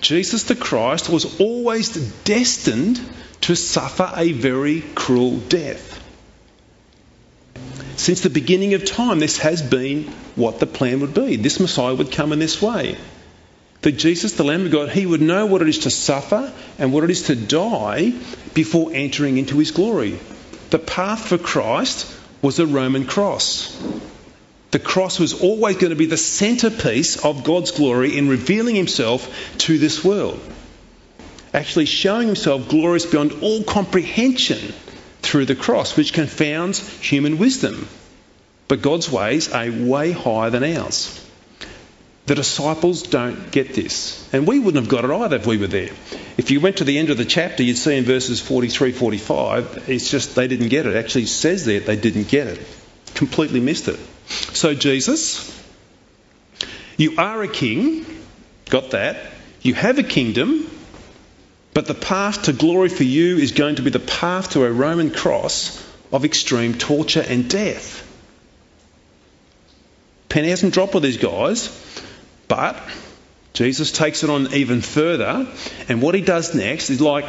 Jesus 0.02 0.44
the 0.44 0.56
Christ 0.56 1.10
was 1.10 1.40
always 1.40 1.90
destined 2.24 3.00
to 3.44 3.56
suffer 3.56 4.10
a 4.16 4.32
very 4.32 4.82
cruel 4.96 5.38
death. 5.38 6.02
Since 7.98 8.22
the 8.22 8.30
beginning 8.30 8.74
of 8.74 8.86
time, 8.86 9.20
this 9.20 9.38
has 9.40 9.62
been 9.62 10.06
what 10.36 10.60
the 10.60 10.66
plan 10.66 11.02
would 11.02 11.14
be. 11.14 11.36
This 11.36 11.60
Messiah 11.60 11.94
would 11.94 12.12
come 12.12 12.32
in 12.32 12.40
this 12.40 12.62
way. 12.62 12.98
That 13.82 13.94
Jesus, 13.94 14.34
the 14.34 14.46
Lamb 14.46 14.66
of 14.66 14.72
God, 14.72 14.90
he 14.90 15.06
would 15.06 15.22
know 15.22 15.46
what 15.46 15.62
it 15.62 15.68
is 15.68 15.80
to 15.80 15.90
suffer 15.90 16.54
and 16.80 16.94
what 16.94 17.04
it 17.04 17.10
is 17.10 17.24
to 17.24 17.36
die 17.36 18.14
before 18.54 18.92
entering 18.94 19.38
into 19.38 19.58
his 19.58 19.72
glory. 19.72 20.20
The 20.70 20.80
path 20.80 21.28
for 21.28 21.38
Christ 21.38 22.10
was 22.42 22.60
a 22.60 22.66
Roman 22.66 23.06
cross. 23.06 23.78
The 24.72 24.80
cross 24.80 25.20
was 25.20 25.42
always 25.42 25.76
going 25.76 25.92
to 25.92 25.98
be 25.98 26.06
the 26.06 26.18
centerpiece 26.18 27.24
of 27.24 27.44
God's 27.44 27.72
glory 27.72 28.18
in 28.18 28.30
revealing 28.30 28.76
himself 28.76 29.30
to 29.60 29.78
this 29.78 30.02
world. 30.02 30.40
Actually, 31.54 31.86
showing 31.86 32.28
himself 32.28 32.68
glorious 32.68 33.06
beyond 33.06 33.32
all 33.42 33.64
comprehension 33.64 34.74
through 35.22 35.46
the 35.46 35.56
cross, 35.56 35.96
which 35.96 36.14
confounds 36.14 36.80
human 37.00 37.38
wisdom. 37.38 37.88
But 38.68 38.82
God's 38.82 39.12
ways 39.12 39.52
are 39.52 39.70
way 39.70 40.12
higher 40.12 40.50
than 40.50 40.64
ours. 40.64 41.20
The 42.26 42.36
disciples 42.36 43.04
don't 43.04 43.52
get 43.52 43.74
this. 43.74 44.30
And 44.34 44.48
we 44.48 44.58
wouldn't 44.58 44.84
have 44.84 44.90
got 44.90 45.04
it 45.04 45.12
either 45.12 45.36
if 45.36 45.46
we 45.46 45.58
were 45.58 45.68
there. 45.68 45.90
If 46.38 46.52
you 46.52 46.62
went 46.62 46.78
to 46.78 46.86
the 46.86 46.98
end 46.98 47.10
of 47.10 47.18
the 47.18 47.26
chapter, 47.26 47.64
you'd 47.64 47.78
see 47.78 47.98
in 47.98 48.06
verses 48.06 48.40
43 48.40 48.94
45, 48.94 49.90
it's 49.90 50.10
just 50.10 50.36
they 50.36 50.48
didn't 50.48 50.70
get 50.70 50.86
it. 50.86 50.96
It 50.96 51.00
actually 51.00 51.26
says 51.26 51.66
there 51.66 51.82
they 51.82 51.98
didn't 51.98 52.30
get 52.30 52.48
it. 52.48 52.66
Completely 53.14 53.60
missed 53.60 53.90
it. 53.90 54.00
So, 54.28 54.74
Jesus, 54.74 55.52
you 56.98 57.18
are 57.18 57.44
a 57.44 57.48
king. 57.48 58.06
Got 58.70 58.92
that. 58.92 59.18
You 59.62 59.74
have 59.74 60.00
a 60.00 60.04
kingdom. 60.04 60.70
But 61.74 61.88
the 61.88 61.96
path 61.96 62.44
to 62.44 62.54
glory 62.54 62.90
for 62.90 63.04
you 63.04 63.38
is 63.38 63.52
going 63.52 63.76
to 63.76 63.82
be 63.82 63.90
the 63.90 64.00
path 64.00 64.52
to 64.52 64.64
a 64.64 64.72
Roman 64.72 65.12
cross 65.12 65.84
of 66.12 66.26
extreme 66.26 66.76
torture 66.76 67.26
and 67.28 67.50
death. 67.50 68.02
Penny 70.30 70.50
hasn't 70.50 70.74
dropped 70.74 70.94
with 70.94 71.04
these 71.04 71.18
guys, 71.18 71.70
but 72.48 72.78
Jesus 73.54 73.92
takes 73.92 74.24
it 74.24 74.30
on 74.30 74.54
even 74.54 74.82
further, 74.82 75.48
and 75.90 76.02
what 76.02 76.16
he 76.16 76.22
does 76.22 76.56
next 76.56 76.90
is 76.90 77.02
like 77.02 77.26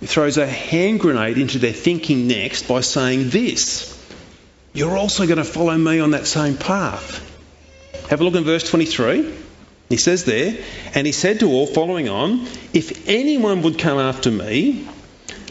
he 0.00 0.06
throws 0.06 0.36
a 0.36 0.46
hand 0.46 1.00
grenade 1.00 1.38
into 1.38 1.58
their 1.58 1.72
thinking 1.72 2.28
next 2.28 2.68
by 2.68 2.80
saying 2.80 3.30
this 3.30 3.92
You're 4.74 4.96
also 4.96 5.26
going 5.26 5.38
to 5.38 5.44
follow 5.44 5.76
me 5.76 6.00
on 6.00 6.10
that 6.10 6.26
same 6.26 6.56
path. 6.56 7.22
Have 8.10 8.20
a 8.20 8.24
look 8.24 8.34
in 8.34 8.44
verse 8.44 8.68
23. 8.68 9.45
He 9.88 9.96
says 9.96 10.24
there, 10.24 10.56
and 10.94 11.06
he 11.06 11.12
said 11.12 11.40
to 11.40 11.48
all, 11.48 11.66
following 11.66 12.08
on, 12.08 12.46
If 12.72 13.08
anyone 13.08 13.62
would 13.62 13.78
come 13.78 13.98
after 13.98 14.30
me, 14.30 14.88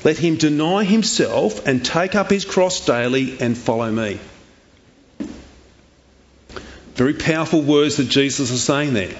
let 0.03 0.17
him 0.17 0.35
deny 0.35 0.83
himself 0.83 1.65
and 1.65 1.83
take 1.83 2.15
up 2.15 2.29
his 2.29 2.45
cross 2.45 2.85
daily 2.85 3.39
and 3.39 3.57
follow 3.57 3.91
me. 3.91 4.19
Very 6.95 7.13
powerful 7.13 7.61
words 7.61 7.97
that 7.97 8.09
Jesus 8.09 8.51
is 8.51 8.63
saying 8.63 8.93
there. 8.93 9.15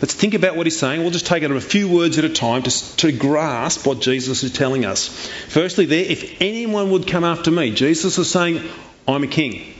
Let's 0.00 0.14
think 0.14 0.34
about 0.34 0.56
what 0.56 0.66
he's 0.66 0.78
saying. 0.78 1.00
We'll 1.02 1.10
just 1.10 1.26
take 1.26 1.42
it 1.42 1.50
a 1.50 1.60
few 1.60 1.88
words 1.88 2.18
at 2.18 2.24
a 2.24 2.28
time 2.28 2.62
to, 2.62 2.96
to 2.98 3.12
grasp 3.12 3.86
what 3.86 4.00
Jesus 4.00 4.44
is 4.44 4.52
telling 4.52 4.84
us. 4.84 5.08
Firstly, 5.48 5.86
there, 5.86 6.04
if 6.04 6.40
anyone 6.40 6.90
would 6.90 7.06
come 7.06 7.24
after 7.24 7.50
me, 7.50 7.72
Jesus 7.72 8.16
is 8.18 8.30
saying, 8.30 8.62
I'm 9.08 9.24
a 9.24 9.26
king. 9.26 9.74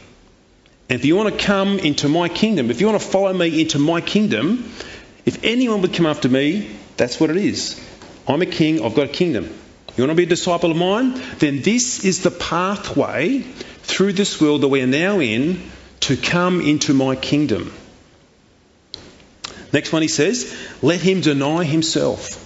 And 0.88 0.98
if 0.98 1.04
you 1.04 1.16
want 1.16 1.38
to 1.38 1.44
come 1.44 1.78
into 1.78 2.08
my 2.08 2.28
kingdom, 2.28 2.70
if 2.70 2.80
you 2.80 2.86
want 2.86 3.00
to 3.00 3.08
follow 3.08 3.32
me 3.32 3.60
into 3.60 3.78
my 3.78 4.00
kingdom, 4.00 4.70
if 5.24 5.44
anyone 5.44 5.82
would 5.82 5.94
come 5.94 6.06
after 6.06 6.28
me, 6.28 6.70
that's 6.96 7.18
what 7.18 7.30
it 7.30 7.36
is. 7.36 7.80
I'm 8.28 8.42
a 8.42 8.46
king, 8.46 8.84
I've 8.84 8.94
got 8.94 9.06
a 9.06 9.12
kingdom. 9.12 9.44
You 9.96 10.04
want 10.04 10.10
to 10.10 10.14
be 10.14 10.22
a 10.22 10.26
disciple 10.26 10.70
of 10.70 10.76
mine? 10.76 11.20
Then 11.38 11.62
this 11.62 12.04
is 12.04 12.22
the 12.22 12.30
pathway 12.30 13.40
through 13.82 14.14
this 14.14 14.40
world 14.40 14.62
that 14.62 14.68
we 14.68 14.80
are 14.82 14.86
now 14.86 15.20
in 15.20 15.62
to 16.00 16.16
come 16.16 16.60
into 16.60 16.94
my 16.94 17.14
kingdom. 17.14 17.72
Next 19.72 19.92
one 19.92 20.02
he 20.02 20.08
says, 20.08 20.54
let 20.82 21.00
him 21.00 21.20
deny 21.20 21.64
himself. 21.64 22.38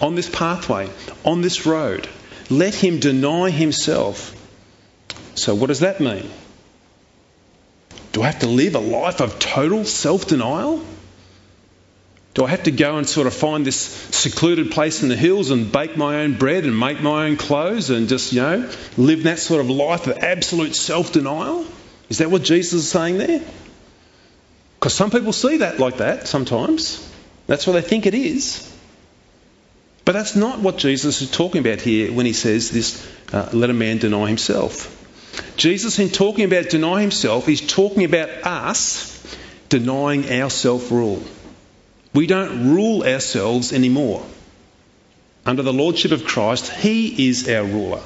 On 0.00 0.14
this 0.14 0.28
pathway, 0.28 0.90
on 1.24 1.40
this 1.40 1.66
road, 1.66 2.08
let 2.50 2.74
him 2.74 3.00
deny 3.00 3.50
himself. 3.50 4.35
So, 5.36 5.54
what 5.54 5.68
does 5.68 5.80
that 5.80 6.00
mean? 6.00 6.28
Do 8.12 8.22
I 8.22 8.26
have 8.26 8.40
to 8.40 8.46
live 8.46 8.74
a 8.74 8.80
life 8.80 9.20
of 9.20 9.38
total 9.38 9.84
self 9.84 10.26
denial? 10.26 10.82
Do 12.32 12.44
I 12.44 12.48
have 12.48 12.64
to 12.64 12.70
go 12.70 12.98
and 12.98 13.08
sort 13.08 13.26
of 13.26 13.34
find 13.34 13.64
this 13.64 13.76
secluded 13.76 14.70
place 14.70 15.02
in 15.02 15.08
the 15.08 15.16
hills 15.16 15.50
and 15.50 15.72
bake 15.72 15.96
my 15.96 16.16
own 16.16 16.36
bread 16.36 16.64
and 16.64 16.78
make 16.78 17.00
my 17.00 17.26
own 17.26 17.36
clothes 17.36 17.88
and 17.88 18.08
just, 18.08 18.32
you 18.32 18.42
know, 18.42 18.70
live 18.98 19.22
that 19.22 19.38
sort 19.38 19.60
of 19.60 19.70
life 19.70 20.06
of 20.06 20.18
absolute 20.18 20.74
self 20.74 21.12
denial? 21.12 21.66
Is 22.08 22.18
that 22.18 22.30
what 22.30 22.42
Jesus 22.42 22.84
is 22.84 22.90
saying 22.90 23.18
there? 23.18 23.40
Because 24.78 24.94
some 24.94 25.10
people 25.10 25.32
see 25.32 25.58
that 25.58 25.78
like 25.78 25.98
that 25.98 26.28
sometimes. 26.28 27.02
That's 27.46 27.66
what 27.66 27.74
they 27.74 27.82
think 27.82 28.06
it 28.06 28.14
is. 28.14 28.70
But 30.06 30.12
that's 30.12 30.36
not 30.36 30.60
what 30.60 30.78
Jesus 30.78 31.20
is 31.20 31.30
talking 31.30 31.60
about 31.60 31.80
here 31.80 32.12
when 32.12 32.26
he 32.26 32.32
says 32.32 32.70
this 32.70 33.06
uh, 33.32 33.50
let 33.52 33.70
a 33.70 33.74
man 33.74 33.98
deny 33.98 34.28
himself. 34.28 34.92
Jesus, 35.56 35.98
in 35.98 36.10
talking 36.10 36.44
about 36.44 36.68
deny 36.68 37.00
himself, 37.00 37.48
is 37.48 37.60
talking 37.60 38.04
about 38.04 38.28
us 38.44 39.12
denying 39.68 40.30
our 40.30 40.50
self 40.50 40.90
rule. 40.90 41.22
We 42.14 42.26
don't 42.26 42.74
rule 42.74 43.02
ourselves 43.02 43.72
anymore. 43.72 44.24
Under 45.44 45.62
the 45.62 45.72
lordship 45.72 46.12
of 46.12 46.24
Christ, 46.24 46.72
He 46.72 47.28
is 47.28 47.48
our 47.48 47.64
ruler. 47.64 48.02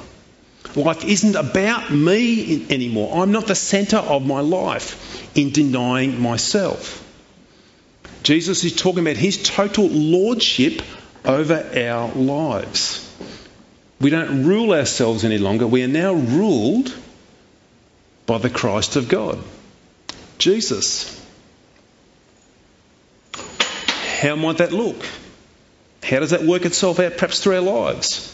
Life 0.75 1.03
isn't 1.03 1.35
about 1.35 1.91
me 1.91 2.67
anymore. 2.69 3.21
I'm 3.21 3.31
not 3.31 3.47
the 3.47 3.55
centre 3.55 3.97
of 3.97 4.25
my 4.25 4.41
life 4.41 5.35
in 5.35 5.51
denying 5.51 6.21
myself. 6.21 7.03
Jesus 8.23 8.63
is 8.63 8.75
talking 8.75 8.99
about 8.99 9.17
His 9.17 9.41
total 9.41 9.87
lordship 9.87 10.81
over 11.25 11.69
our 11.75 12.11
lives. 12.13 13.07
We 13.99 14.09
don't 14.09 14.45
rule 14.45 14.73
ourselves 14.73 15.23
any 15.23 15.37
longer. 15.37 15.67
We 15.67 15.83
are 15.83 15.87
now 15.87 16.13
ruled 16.13 16.93
by 18.31 18.37
the 18.37 18.49
Christ 18.49 18.95
of 18.95 19.09
God, 19.09 19.39
Jesus. 20.37 21.21
How 24.21 24.37
might 24.37 24.59
that 24.59 24.71
look? 24.71 25.05
How 26.01 26.21
does 26.21 26.29
that 26.29 26.41
work 26.41 26.63
itself 26.63 27.01
out 27.01 27.17
perhaps 27.17 27.43
through 27.43 27.55
our 27.55 27.61
lives? 27.61 28.33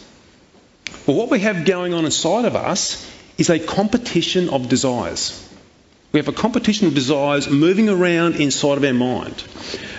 Well, 1.08 1.18
what 1.18 1.32
we 1.32 1.40
have 1.40 1.66
going 1.66 1.96
on 1.96 2.06
inside 2.06 2.46
of 2.46 2.56
us 2.56 3.12
is 3.40 3.50
a 3.50 3.58
competition 3.58 4.50
of 4.50 4.70
desires. 4.70 5.44
We 6.12 6.20
have 6.20 6.28
a 6.28 6.32
competition 6.44 6.86
of 6.86 6.94
desires 6.94 7.50
moving 7.50 7.90
around 7.90 8.36
inside 8.36 8.78
of 8.78 8.84
our 8.84 8.94
mind. 8.94 9.44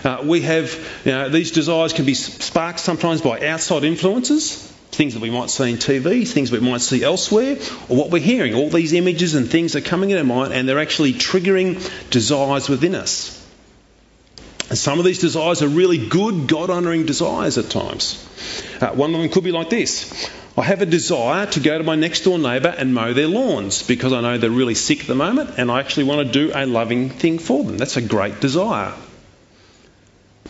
Uh, 0.04 0.20
we 0.22 0.42
have, 0.42 0.72
you 1.04 1.10
know, 1.10 1.28
these 1.28 1.50
desires 1.50 1.92
can 1.92 2.04
be 2.04 2.14
sparked 2.14 2.78
sometimes 2.78 3.20
by 3.20 3.44
outside 3.48 3.82
influences, 3.82 4.67
things 4.90 5.14
that 5.14 5.20
we 5.20 5.30
might 5.30 5.50
see 5.50 5.70
in 5.70 5.76
TV, 5.76 6.26
things 6.26 6.50
we 6.50 6.60
might 6.60 6.80
see 6.80 7.02
elsewhere, 7.02 7.56
or 7.88 7.96
what 7.96 8.10
we're 8.10 8.22
hearing. 8.22 8.54
All 8.54 8.70
these 8.70 8.92
images 8.92 9.34
and 9.34 9.48
things 9.48 9.76
are 9.76 9.80
coming 9.80 10.10
in 10.10 10.18
our 10.18 10.24
mind 10.24 10.52
and 10.52 10.68
they're 10.68 10.80
actually 10.80 11.12
triggering 11.12 12.10
desires 12.10 12.68
within 12.68 12.94
us. 12.94 13.34
And 14.68 14.76
some 14.76 14.98
of 14.98 15.04
these 15.04 15.20
desires 15.20 15.62
are 15.62 15.68
really 15.68 16.08
good, 16.08 16.46
God 16.46 16.68
honouring 16.70 17.06
desires 17.06 17.56
at 17.56 17.70
times. 17.70 18.24
Uh, 18.80 18.88
one 18.88 19.14
of 19.14 19.20
them 19.20 19.30
could 19.30 19.44
be 19.44 19.52
like 19.52 19.70
this 19.70 20.30
I 20.58 20.62
have 20.64 20.82
a 20.82 20.86
desire 20.86 21.46
to 21.46 21.60
go 21.60 21.78
to 21.78 21.84
my 21.84 21.94
next 21.94 22.22
door 22.22 22.36
neighbour 22.36 22.74
and 22.76 22.92
mow 22.92 23.12
their 23.12 23.28
lawns 23.28 23.84
because 23.84 24.12
I 24.12 24.20
know 24.20 24.38
they're 24.38 24.50
really 24.50 24.74
sick 24.74 25.00
at 25.02 25.06
the 25.06 25.14
moment 25.14 25.50
and 25.56 25.70
I 25.70 25.78
actually 25.78 26.04
want 26.04 26.26
to 26.26 26.32
do 26.32 26.52
a 26.52 26.66
loving 26.66 27.10
thing 27.10 27.38
for 27.38 27.62
them. 27.62 27.78
That's 27.78 27.96
a 27.96 28.02
great 28.02 28.40
desire. 28.40 28.92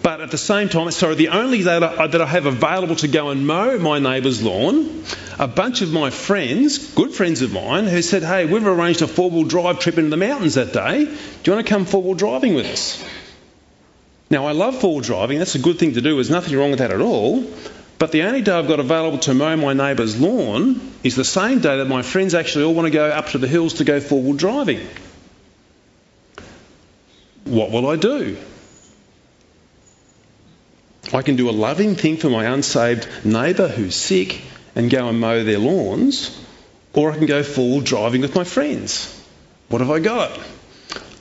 But 0.09 0.23
at 0.23 0.31
the 0.31 0.39
same 0.39 0.71
time, 0.71 0.91
sorry, 0.91 1.17
the 1.17 1.29
only 1.29 1.59
day 1.59 1.79
that 1.81 2.23
I 2.23 2.25
have 2.25 2.47
available 2.47 2.97
to 2.97 3.09
go 3.09 3.29
and 3.29 3.47
mow 3.47 3.77
my 3.77 3.99
neighbour's 3.99 4.43
lawn, 4.43 5.05
a 5.39 5.47
bunch 5.47 5.83
of 5.83 5.93
my 5.93 6.09
friends, 6.09 6.95
good 6.95 7.13
friends 7.13 7.43
of 7.43 7.53
mine, 7.53 7.85
who 7.85 8.01
said, 8.01 8.23
Hey, 8.23 8.47
we've 8.47 8.67
arranged 8.67 9.03
a 9.03 9.07
four 9.07 9.29
wheel 9.29 9.45
drive 9.45 9.81
trip 9.81 9.99
into 9.99 10.09
the 10.09 10.17
mountains 10.17 10.55
that 10.55 10.73
day. 10.73 11.05
Do 11.05 11.11
you 11.45 11.53
want 11.53 11.67
to 11.67 11.71
come 11.71 11.85
four 11.85 12.03
wheel 12.03 12.15
driving 12.15 12.55
with 12.55 12.65
us? 12.65 13.05
Now, 14.31 14.47
I 14.47 14.53
love 14.53 14.81
four 14.81 14.93
wheel 14.93 15.01
driving. 15.03 15.41
That's 15.41 15.57
a 15.57 15.59
good 15.59 15.79
thing 15.79 15.93
to 15.93 16.01
do. 16.01 16.15
There's 16.15 16.31
nothing 16.31 16.57
wrong 16.57 16.71
with 16.71 16.79
that 16.79 16.91
at 16.91 17.03
all. 17.03 17.45
But 17.99 18.11
the 18.11 18.23
only 18.23 18.41
day 18.41 18.53
I've 18.53 18.67
got 18.67 18.81
available 18.81 19.19
to 19.19 19.35
mow 19.35 19.57
my 19.59 19.75
neighbour's 19.75 20.19
lawn 20.19 20.81
is 21.05 21.17
the 21.17 21.25
same 21.27 21.59
day 21.59 21.77
that 21.77 21.87
my 21.87 22.01
friends 22.01 22.33
actually 22.33 22.65
all 22.65 22.73
want 22.73 22.87
to 22.87 22.91
go 22.91 23.11
up 23.11 23.27
to 23.33 23.39
the 23.39 23.47
hills 23.47 23.75
to 23.75 23.85
go 23.85 24.01
four 24.01 24.23
wheel 24.23 24.33
driving. 24.33 24.81
What 27.45 27.71
will 27.71 27.87
I 27.87 27.97
do? 27.97 28.39
I 31.13 31.23
can 31.23 31.37
do 31.37 31.49
a 31.49 31.53
loving 31.53 31.95
thing 31.95 32.17
for 32.17 32.29
my 32.29 32.45
unsaved 32.45 33.25
neighbour 33.25 33.69
who's 33.69 33.95
sick 33.95 34.41
and 34.75 34.91
go 34.91 35.09
and 35.09 35.21
mow 35.21 35.43
their 35.43 35.59
lawns, 35.59 36.39
or 36.93 37.11
I 37.13 37.17
can 37.17 37.27
go 37.27 37.43
wheel 37.43 37.81
driving 37.81 38.21
with 38.21 38.35
my 38.35 38.45
friends. 38.45 39.15
What 39.69 39.81
have 39.81 39.91
I 39.91 40.01
got? 40.01 40.39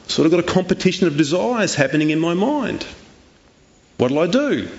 Sort 0.07 0.25
of 0.25 0.31
got 0.31 0.39
a 0.39 0.53
competition 0.53 1.07
of 1.07 1.17
desires 1.17 1.75
happening 1.75 2.09
in 2.09 2.19
my 2.19 2.33
mind. 2.33 2.85
What'll 3.97 4.19
I 4.19 4.27
do? 4.27 4.69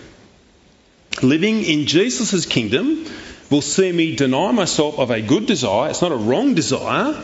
Living 1.22 1.64
in 1.64 1.86
Jesus' 1.86 2.46
kingdom 2.46 3.04
will 3.50 3.62
see 3.62 3.90
me 3.90 4.14
deny 4.14 4.52
myself 4.52 4.98
of 4.98 5.10
a 5.10 5.20
good 5.20 5.46
desire. 5.46 5.90
It's 5.90 6.02
not 6.02 6.12
a 6.12 6.16
wrong 6.16 6.54
desire, 6.54 7.20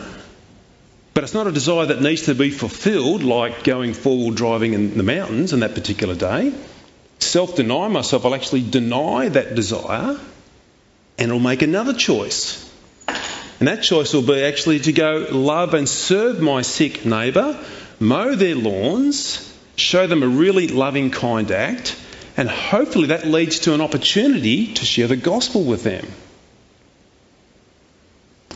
but 1.13 1.23
it's 1.23 1.33
not 1.33 1.47
a 1.47 1.51
desire 1.51 1.85
that 1.87 2.01
needs 2.01 2.23
to 2.23 2.35
be 2.35 2.49
fulfilled, 2.49 3.23
like 3.23 3.63
going 3.63 3.93
wheel 3.93 4.31
driving 4.31 4.73
in 4.73 4.97
the 4.97 5.03
mountains 5.03 5.53
on 5.53 5.61
that 5.61 5.75
particular 5.75 6.15
day. 6.15 6.53
Self 7.19 7.55
deny 7.55 7.87
myself, 7.87 8.25
I'll 8.25 8.35
actually 8.35 8.69
deny 8.69 9.29
that 9.29 9.55
desire 9.55 10.19
and 11.17 11.31
I'll 11.31 11.39
make 11.39 11.61
another 11.61 11.93
choice. 11.93 12.61
And 13.59 13.67
that 13.69 13.83
choice 13.83 14.13
will 14.13 14.21
be 14.21 14.43
actually 14.43 14.79
to 14.81 14.91
go 14.91 15.27
love 15.31 15.73
and 15.73 15.87
serve 15.87 16.41
my 16.41 16.61
sick 16.61 17.05
neighbour, 17.05 17.57
mow 17.99 18.35
their 18.35 18.55
lawns, 18.55 19.53
show 19.77 20.07
them 20.07 20.23
a 20.23 20.27
really 20.27 20.67
loving, 20.67 21.09
kind 21.09 21.49
act, 21.51 21.97
and 22.35 22.49
hopefully 22.49 23.07
that 23.07 23.25
leads 23.25 23.59
to 23.59 23.73
an 23.73 23.79
opportunity 23.79 24.73
to 24.73 24.85
share 24.85 25.07
the 25.07 25.15
gospel 25.15 25.63
with 25.63 25.83
them. 25.83 26.05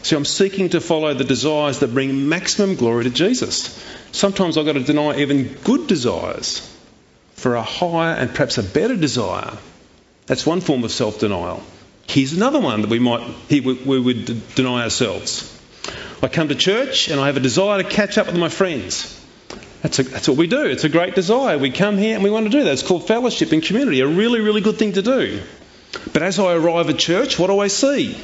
See, 0.02 0.16
I'm 0.16 0.26
seeking 0.26 0.70
to 0.70 0.82
follow 0.82 1.14
the 1.14 1.24
desires 1.24 1.80
that 1.80 1.94
bring 1.94 2.28
maximum 2.28 2.76
glory 2.76 3.06
to 3.06 3.10
Jesus. 3.10 3.86
Sometimes 4.12 4.58
I've 4.58 4.66
got 4.66 4.74
to 4.74 4.84
deny 4.84 5.20
even 5.20 5.54
good 5.64 5.88
desires 5.88 6.76
for 7.40 7.56
a 7.56 7.62
higher 7.64 8.14
and 8.16 8.30
perhaps 8.30 8.58
a 8.58 8.64
better 8.64 8.96
desire. 8.96 9.58
That's 10.28 10.46
one 10.46 10.62
form 10.62 10.84
of 10.84 10.92
self 10.92 11.20
denial. 11.20 11.64
Here's 12.08 12.34
another 12.34 12.60
one 12.60 12.82
that 12.82 12.90
we 12.90 13.00
might 13.00 13.22
we 13.50 14.00
would 14.00 14.56
deny 14.56 14.84
ourselves. 14.84 15.56
I 16.22 16.28
come 16.28 16.50
to 16.50 16.56
church 16.56 17.10
and 17.10 17.20
I 17.20 17.28
have 17.28 17.38
a 17.38 17.40
desire 17.40 17.82
to 17.82 17.90
catch 17.90 18.18
up 18.18 18.28
with 18.28 18.38
my 18.38 18.50
friends. 18.50 19.16
That's, 19.82 20.00
a, 20.00 20.04
that's 20.04 20.28
what 20.28 20.38
we 20.38 20.48
do. 20.48 20.66
It's 20.66 20.84
a 20.84 20.90
great 20.90 21.16
desire. 21.16 21.58
We 21.58 21.72
come 21.72 21.98
here 21.98 22.16
and 22.16 22.24
we 22.24 22.30
want 22.30 22.46
to 22.46 22.52
do 22.52 22.64
that. 22.66 22.74
It's 22.74 22.84
called 22.84 23.08
fellowship 23.08 23.54
and 23.54 23.64
community, 23.64 24.02
a 24.02 24.08
really, 24.08 24.42
really 24.42 24.60
good 24.60 24.78
thing 24.78 24.94
to 24.94 25.02
do. 25.02 25.42
But 26.12 26.22
as 26.22 26.38
I 26.38 26.54
arrive 26.54 26.90
at 26.90 27.00
church, 27.00 27.40
what 27.40 27.48
do 27.48 27.60
I 27.60 27.68
see? 27.68 28.18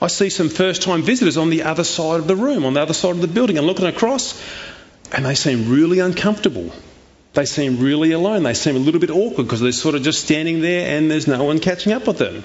I 0.00 0.06
see 0.06 0.30
some 0.30 0.48
first 0.48 0.82
time 0.82 1.02
visitors 1.02 1.36
on 1.36 1.50
the 1.50 1.64
other 1.64 1.84
side 1.84 2.20
of 2.20 2.28
the 2.28 2.36
room, 2.36 2.64
on 2.64 2.74
the 2.74 2.80
other 2.80 2.94
side 2.94 3.10
of 3.10 3.20
the 3.20 3.28
building. 3.28 3.58
I'm 3.58 3.66
looking 3.66 3.86
across 3.86 4.40
and 5.12 5.26
they 5.26 5.34
seem 5.34 5.70
really 5.70 5.98
uncomfortable. 5.98 6.72
They 7.32 7.44
seem 7.44 7.78
really 7.78 8.12
alone. 8.12 8.42
They 8.42 8.54
seem 8.54 8.76
a 8.76 8.80
little 8.80 9.00
bit 9.00 9.10
awkward 9.10 9.44
because 9.44 9.60
they're 9.60 9.72
sort 9.72 9.94
of 9.94 10.02
just 10.02 10.24
standing 10.24 10.60
there 10.60 10.96
and 10.96 11.10
there's 11.10 11.28
no 11.28 11.44
one 11.44 11.60
catching 11.60 11.92
up 11.92 12.06
with 12.06 12.18
them. 12.18 12.42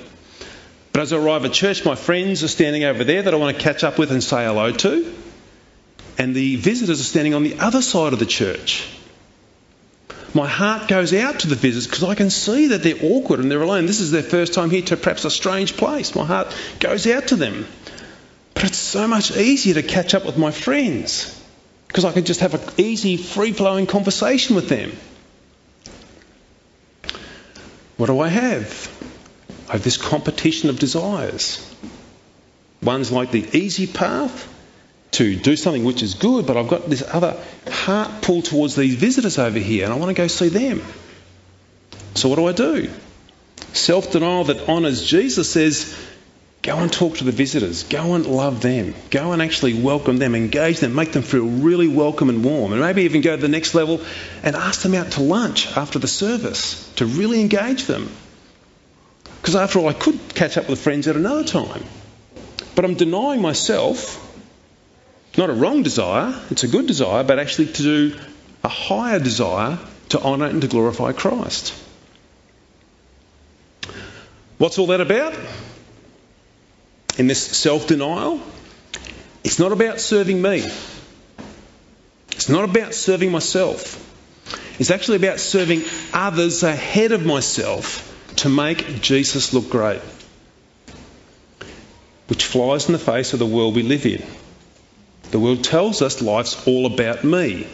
But 0.94 1.02
as 1.02 1.12
I 1.12 1.18
arrive 1.18 1.44
at 1.46 1.54
church, 1.54 1.84
my 1.84 1.96
friends 1.96 2.44
are 2.44 2.48
standing 2.48 2.84
over 2.84 3.04
there 3.04 3.24
that 3.24 3.34
I 3.34 3.38
want 3.38 3.58
to 3.58 3.62
catch 3.62 3.84
up 3.84 3.98
with 3.98 4.12
and 4.12 4.24
say 4.24 4.46
hello 4.46 4.72
to 4.72 5.14
and 6.18 6.36
the 6.36 6.56
visitors 6.56 7.02
are 7.02 7.04
standing 7.04 7.34
on 7.34 7.44
the 7.44 7.60
other 7.60 7.82
side 7.82 8.14
of 8.14 8.20
the 8.20 8.26
church. 8.26 8.88
My 10.34 10.48
heart 10.48 10.88
goes 10.88 11.14
out 11.14 11.42
to 11.42 11.48
the 11.48 11.56
visitors 11.56 11.88
because 11.88 12.04
I 12.04 12.16
can 12.16 12.30
see 12.30 12.68
that 12.68 12.84
they're 12.84 13.02
awkward 13.02 13.40
and 13.40 13.50
they're 13.50 13.62
alone. 13.62 13.86
This 13.86 14.02
is 14.02 14.12
their 14.12 14.24
first 14.24 14.54
time 14.54 14.70
here 14.70 14.82
to 14.84 14.98
perhaps 14.98 15.24
a 15.26 15.32
strange 15.32 15.78
place. 15.78 16.16
My 16.16 16.26
heart 16.26 16.56
goes 16.80 17.08
out 17.08 17.28
to 17.28 17.36
them. 17.36 17.66
But 18.54 18.66
it's 18.66 18.78
so 18.78 19.08
much 19.08 19.36
easier 19.36 19.76
to 19.76 19.84
catch 19.84 20.14
up 20.14 20.26
with 20.26 20.38
my 20.38 20.52
friends 20.52 21.42
because 21.88 22.06
I 22.06 22.12
can 22.12 22.26
just 22.26 22.40
have 22.42 22.54
an 22.54 22.62
easy, 22.78 23.18
free 23.18 23.54
flowing 23.54 23.88
conversation 23.88 24.56
with 24.56 24.70
them. 24.70 24.92
What 27.98 28.08
do 28.08 28.20
I 28.20 28.28
have? 28.28 28.92
I 29.70 29.74
have 29.74 29.84
this 29.84 29.98
competition 29.98 30.70
of 30.70 30.80
desires. 30.80 31.62
One's 32.82 33.12
like 33.12 33.32
the 33.32 33.58
easy 33.58 33.88
path, 33.88 34.52
to 35.16 35.36
do 35.36 35.56
something 35.56 35.86
which 35.86 36.04
is 36.04 36.14
good, 36.16 36.46
but 36.46 36.58
I've 36.58 36.68
got 36.68 36.90
this 36.90 37.02
other 37.02 37.42
heart 37.70 38.22
pull 38.22 38.42
towards 38.42 38.76
these 38.76 38.96
visitors 38.96 39.40
over 39.40 39.60
here 39.60 39.86
and 39.86 39.94
I 39.94 39.98
want 39.98 40.10
to 40.10 40.14
go 40.14 40.28
see 40.28 40.50
them. 40.50 40.84
So 42.16 42.28
what 42.28 42.36
do 42.36 42.48
I 42.48 42.52
do? 42.52 42.92
Self 43.72 44.12
denial 44.12 44.44
that 44.46 44.68
honours 44.68 45.06
Jesus 45.06 45.50
says, 45.50 45.96
go 46.66 46.78
and 46.80 46.92
talk 46.92 47.18
to 47.18 47.24
the 47.24 47.32
visitors, 47.32 47.84
go 47.84 48.16
and 48.16 48.26
love 48.26 48.60
them, 48.60 48.96
go 49.12 49.34
and 49.34 49.42
actually 49.42 49.80
welcome 49.80 50.18
them, 50.18 50.34
engage 50.34 50.80
them, 50.80 50.96
make 50.96 51.12
them 51.12 51.22
feel 51.22 51.46
really 51.46 51.88
welcome 51.88 52.28
and 52.30 52.44
warm, 52.44 52.72
and 52.72 52.82
maybe 52.82 53.04
even 53.04 53.22
go 53.22 53.36
to 53.36 53.42
the 53.42 53.48
next 53.48 53.76
level 53.76 54.02
and 54.42 54.56
ask 54.56 54.82
them 54.82 54.96
out 54.96 55.12
to 55.12 55.22
lunch 55.22 55.68
after 55.78 56.00
the 56.00 56.08
service 56.08 56.92
to 56.96 57.06
really 57.06 57.40
engage 57.40 57.84
them. 57.84 58.10
Because 59.42 59.56
after 59.56 59.78
all, 59.78 59.88
I 59.88 59.94
could 59.94 60.20
catch 60.34 60.58
up 60.58 60.68
with 60.68 60.80
friends 60.80 61.08
at 61.08 61.16
another 61.16 61.44
time. 61.44 61.84
But 62.74 62.84
I'm 62.84 62.96
denying 62.96 63.44
myself 63.44 64.22
not 65.38 65.52
a 65.52 65.54
wrong 65.54 65.84
desire, 65.84 66.34
it's 66.50 66.64
a 66.64 66.68
good 66.68 66.88
desire, 66.88 67.24
but 67.24 67.38
actually 67.38 67.68
to 67.74 67.84
do 67.84 68.20
a 68.64 68.70
higher 68.70 69.20
desire 69.20 69.78
to 70.10 70.20
honour 70.20 70.48
and 70.48 70.62
to 70.64 70.68
glorify 70.68 71.12
Christ. 71.12 71.80
What's 74.58 74.80
all 74.80 74.88
that 74.88 75.02
about? 75.02 75.36
In 77.18 77.28
this 77.28 77.42
self 77.42 77.88
denial, 77.88 78.42
it's 79.44 79.60
not 79.60 79.72
about 79.72 80.00
serving 80.00 80.42
me. 80.42 80.68
It's 82.32 82.50
not 82.50 82.64
about 82.68 82.94
serving 82.94 83.32
myself. 83.32 84.02
It's 84.80 84.92
actually 84.92 85.18
about 85.18 85.40
serving 85.40 85.84
others 86.14 86.64
ahead 86.64 87.14
of 87.14 87.26
myself 87.26 88.12
to 88.38 88.50
make 88.50 89.02
Jesus 89.02 89.54
look 89.54 89.70
great, 89.70 90.02
which 92.28 92.44
flies 92.44 92.88
in 92.88 92.94
the 92.94 93.00
face 93.00 93.32
of 93.34 93.40
the 93.40 93.46
world 93.46 93.76
we 93.76 93.84
live 93.84 94.06
in. 94.06 94.24
The 95.32 95.40
world 95.40 95.64
tells 95.64 96.02
us 96.02 96.22
life's 96.22 96.68
all 96.68 96.86
about 96.86 97.24
me. 97.24 97.68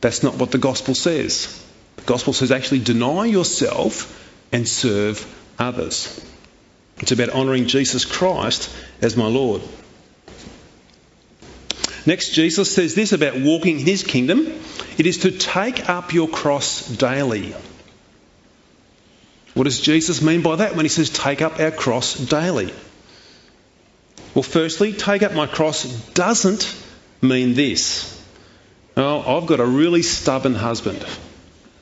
That's 0.00 0.22
not 0.22 0.36
what 0.36 0.52
the 0.52 0.58
gospel 0.58 0.94
says. 0.94 1.64
The 1.96 2.02
gospel 2.02 2.32
says 2.32 2.52
actually 2.52 2.80
deny 2.80 3.26
yourself 3.26 4.14
and 4.52 4.68
serve 4.68 5.26
others. 5.58 6.24
It's 7.00 7.12
about 7.12 7.30
honouring 7.30 7.66
Jesus 7.66 8.04
Christ 8.04 8.74
as 9.00 9.16
my 9.16 9.26
Lord. 9.26 9.62
Next, 12.06 12.32
Jesus 12.32 12.74
says 12.74 12.94
this 12.94 13.12
about 13.12 13.38
walking 13.38 13.80
in 13.80 13.86
his 13.86 14.02
kingdom 14.02 14.46
it 14.98 15.06
is 15.06 15.18
to 15.18 15.30
take 15.30 15.88
up 15.88 16.12
your 16.12 16.28
cross 16.28 16.88
daily. 16.88 17.54
What 19.54 19.64
does 19.64 19.80
Jesus 19.80 20.20
mean 20.22 20.42
by 20.42 20.56
that 20.56 20.74
when 20.74 20.84
he 20.84 20.88
says 20.88 21.10
take 21.10 21.40
up 21.40 21.60
our 21.60 21.70
cross 21.70 22.14
daily? 22.14 22.72
Well, 24.34 24.42
firstly, 24.42 24.92
take 24.92 25.22
up 25.22 25.34
my 25.34 25.46
cross 25.46 25.84
doesn't 26.14 26.74
mean 27.22 27.54
this. 27.54 28.14
Oh, 28.96 29.36
I've 29.36 29.46
got 29.46 29.60
a 29.60 29.66
really 29.66 30.02
stubborn 30.02 30.54
husband. 30.54 31.04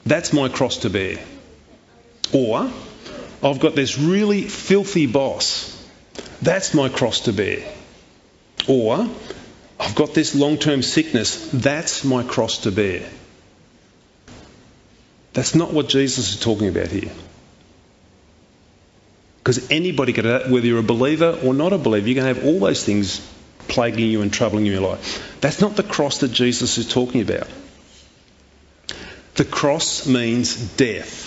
That's 0.05 0.33
my 0.33 0.49
cross 0.49 0.79
to 0.79 0.91
bear. 0.91 1.19
Or, 2.33 2.71
I've 3.43 3.61
got 3.61 3.75
this 3.75 3.99
really 3.99 4.43
filthy 4.43 5.07
boss. 5.07 5.73
That's 6.43 6.75
my 6.75 6.89
cross 6.89 7.21
to 7.21 7.33
bear. 7.33 7.67
Or, 8.69 9.09
I've 9.79 9.95
got 9.95 10.15
this 10.15 10.35
long 10.35 10.57
term 10.57 10.83
sickness. 10.83 11.51
That's 11.53 12.05
my 12.05 12.23
cross 12.23 12.59
to 12.59 12.73
bear. 12.73 13.09
That's 15.33 15.55
not 15.55 15.73
what 15.73 15.89
Jesus 15.89 16.33
is 16.33 16.41
talking 16.41 16.69
about 16.69 16.89
here. 16.89 17.11
Because 19.39 19.71
anybody 19.71 20.13
can, 20.13 20.27
uh, 20.27 20.49
whether 20.49 20.67
you're 20.67 20.81
a 20.81 20.83
believer 20.83 21.39
or 21.45 21.55
not 21.55 21.73
a 21.73 21.79
believer, 21.79 22.09
you 22.09 22.15
can 22.15 22.25
have 22.25 22.45
all 22.45 22.59
those 22.59 22.83
things 22.83 23.21
plaguing 23.69 24.11
you 24.11 24.23
and 24.23 24.33
troubling 24.33 24.65
you 24.65 24.73
in 24.73 24.81
your 24.81 24.91
life. 24.91 25.39
That's 25.41 25.61
not 25.61 25.77
the 25.77 25.83
cross 25.83 26.19
that 26.19 26.33
Jesus 26.33 26.79
is 26.79 26.89
talking 26.89 27.21
about. 27.21 27.49
The 29.35 29.45
cross 29.45 30.07
means 30.07 30.57
death. 30.77 31.26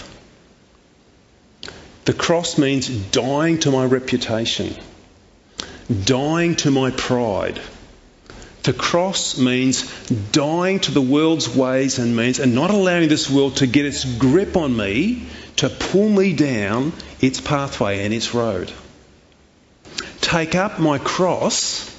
The 2.06 2.14
cross 2.14 2.58
means 2.58 2.88
dying 2.88 3.60
to 3.60 3.72
my 3.72 3.86
reputation, 3.86 4.76
dying 6.06 6.56
to 6.58 6.72
my 6.72 6.92
pride. 6.92 7.60
The 8.64 8.74
cross 8.74 9.38
means 9.38 9.84
dying 10.32 10.80
to 10.82 10.92
the 10.92 11.02
world's 11.02 11.50
ways 11.50 11.98
and 11.98 12.16
means 12.16 12.40
and 12.40 12.54
not 12.56 12.72
allowing 12.72 13.10
this 13.10 13.30
world 13.30 13.58
to 13.58 13.68
get 13.68 13.86
its 13.86 14.06
grip 14.18 14.58
on 14.58 14.76
me, 14.76 15.28
to 15.58 15.70
pull 15.70 16.10
me 16.10 16.34
down 16.34 16.94
its 17.22 17.40
pathway 17.40 18.04
and 18.04 18.14
its 18.14 18.34
road. 18.34 18.72
Take 20.22 20.56
up 20.56 20.80
my 20.80 20.98
cross 20.98 21.90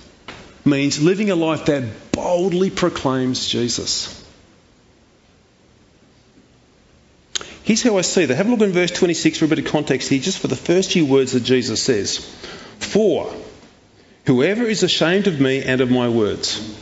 means 0.64 1.02
living 1.02 1.30
a 1.30 1.34
life 1.34 1.66
that 1.66 2.12
boldly 2.12 2.70
proclaims 2.70 3.48
Jesus. 3.48 4.19
Here's 7.70 7.84
how 7.84 7.98
I 7.98 8.00
see 8.00 8.24
that. 8.24 8.34
Have 8.34 8.48
a 8.48 8.50
look 8.50 8.62
in 8.62 8.72
verse 8.72 8.90
26 8.90 9.38
for 9.38 9.44
a 9.44 9.48
bit 9.48 9.60
of 9.60 9.66
context 9.66 10.08
here, 10.08 10.18
just 10.18 10.40
for 10.40 10.48
the 10.48 10.56
first 10.56 10.90
few 10.90 11.06
words 11.06 11.30
that 11.34 11.44
Jesus 11.44 11.80
says. 11.80 12.18
For 12.80 13.32
whoever 14.26 14.64
is 14.64 14.82
ashamed 14.82 15.28
of 15.28 15.40
me 15.40 15.62
and 15.62 15.80
of 15.80 15.88
my 15.88 16.08
words. 16.08 16.76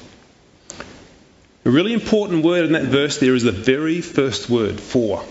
A 1.66 1.70
really 1.70 1.92
important 1.92 2.42
word 2.42 2.64
in 2.64 2.72
that 2.72 2.84
verse 2.84 3.18
there 3.18 3.34
is 3.34 3.42
the 3.42 3.52
very 3.52 4.00
first 4.00 4.48
word, 4.48 4.80
for. 4.80 5.22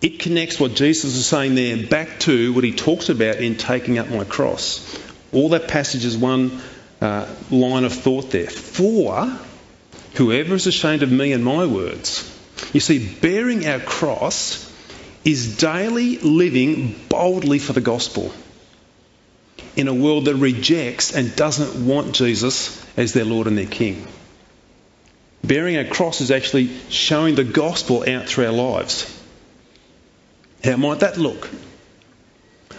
It 0.00 0.20
connects 0.20 0.60
what 0.60 0.74
Jesus 0.74 1.16
is 1.16 1.26
saying 1.26 1.56
there 1.56 1.84
back 1.84 2.20
to 2.20 2.52
what 2.52 2.62
he 2.62 2.70
talks 2.70 3.08
about 3.08 3.38
in 3.38 3.56
taking 3.56 3.98
up 3.98 4.10
my 4.10 4.22
cross. 4.22 4.96
All 5.32 5.48
that 5.48 5.66
passage 5.66 6.04
is 6.04 6.16
one 6.16 6.62
uh, 7.00 7.26
line 7.50 7.82
of 7.82 7.92
thought 7.92 8.30
there. 8.30 8.48
For 8.48 9.26
whoever 10.14 10.54
is 10.54 10.68
ashamed 10.68 11.02
of 11.02 11.10
me 11.10 11.32
and 11.32 11.44
my 11.44 11.66
words. 11.66 12.35
You 12.72 12.80
see, 12.80 13.14
bearing 13.20 13.66
our 13.66 13.80
cross 13.80 14.72
is 15.24 15.58
daily 15.58 16.18
living 16.18 16.94
boldly 17.08 17.58
for 17.58 17.72
the 17.72 17.80
gospel 17.80 18.32
in 19.74 19.88
a 19.88 19.94
world 19.94 20.24
that 20.26 20.36
rejects 20.36 21.14
and 21.14 21.34
doesn't 21.36 21.86
want 21.86 22.14
Jesus 22.14 22.84
as 22.96 23.12
their 23.12 23.24
Lord 23.24 23.46
and 23.46 23.58
their 23.58 23.66
King. 23.66 24.06
Bearing 25.44 25.76
our 25.76 25.84
cross 25.84 26.20
is 26.20 26.30
actually 26.30 26.70
showing 26.88 27.34
the 27.34 27.44
gospel 27.44 28.04
out 28.08 28.26
through 28.26 28.46
our 28.46 28.52
lives. 28.52 29.12
How 30.64 30.76
might 30.76 31.00
that 31.00 31.18
look? 31.18 31.48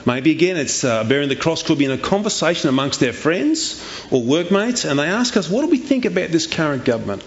Maybe 0.06 0.32
again, 0.32 0.58
it's 0.58 0.84
uh, 0.84 1.04
bearing 1.04 1.30
the 1.30 1.36
cross 1.36 1.64
could 1.64 1.78
be 1.78 1.86
in 1.86 1.92
a 1.92 1.98
conversation 1.98 2.70
amongst 2.70 3.00
their 3.00 3.14
friends 3.14 3.82
or 4.10 4.24
workmates, 4.24 4.86
and 4.86 4.98
they 4.98 5.06
ask 5.06 5.36
us, 5.38 5.50
What 5.50 5.62
do 5.62 5.68
we 5.68 5.78
think 5.78 6.06
about 6.06 6.30
this 6.30 6.48
current 6.48 6.86
government? 6.86 7.24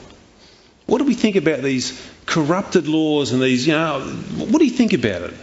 What 0.90 0.98
do 0.98 1.04
we 1.04 1.14
think 1.14 1.36
about 1.36 1.62
these 1.62 2.04
corrupted 2.26 2.88
laws 2.88 3.30
and 3.30 3.40
these, 3.40 3.64
you 3.64 3.74
know, 3.74 4.00
what 4.00 4.58
do 4.58 4.64
you 4.64 4.72
think 4.72 4.92
about 4.92 5.22
it? 5.22 5.34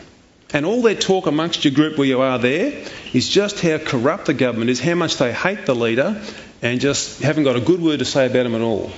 And 0.53 0.65
all 0.65 0.81
their 0.81 0.93
talk 0.93 1.25
amongst 1.25 1.63
your 1.63 1.73
group 1.73 1.97
where 1.97 2.05
you 2.05 2.19
are 2.19 2.37
there 2.37 2.83
is 3.13 3.29
just 3.29 3.61
how 3.61 3.77
corrupt 3.77 4.25
the 4.25 4.33
government 4.33 4.69
is, 4.69 4.81
how 4.81 4.95
much 4.95 5.15
they 5.15 5.31
hate 5.31 5.65
the 5.65 5.73
leader, 5.73 6.21
and 6.61 6.81
just 6.81 7.21
haven't 7.21 7.45
got 7.45 7.55
a 7.55 7.61
good 7.61 7.81
word 7.81 7.99
to 7.99 8.05
say 8.05 8.25
about 8.25 8.45
him 8.45 8.55
at 8.55 8.61
all. 8.61 8.91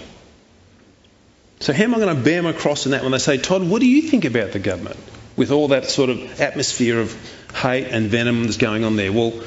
So, 1.59 1.71
how 1.71 1.83
am 1.83 1.93
I 1.93 1.99
going 1.99 2.15
to 2.15 2.23
bear 2.23 2.41
my 2.41 2.53
cross 2.53 2.87
in 2.87 2.93
that 2.93 3.03
when 3.03 3.11
they 3.11 3.19
say, 3.19 3.37
Todd, 3.37 3.61
what 3.61 3.79
do 3.79 3.87
you 3.87 4.01
think 4.01 4.25
about 4.25 4.51
the 4.51 4.59
government? 4.59 4.97
With 5.35 5.51
all 5.51 5.67
that 5.67 5.85
sort 5.85 6.09
of 6.09 6.41
atmosphere 6.41 6.99
of 6.99 7.15
hate 7.53 7.89
and 7.89 8.07
venom 8.07 8.45
that's 8.45 8.57
going 8.57 8.83
on 8.83 8.95
there. 8.95 9.13
Well, 9.13 9.39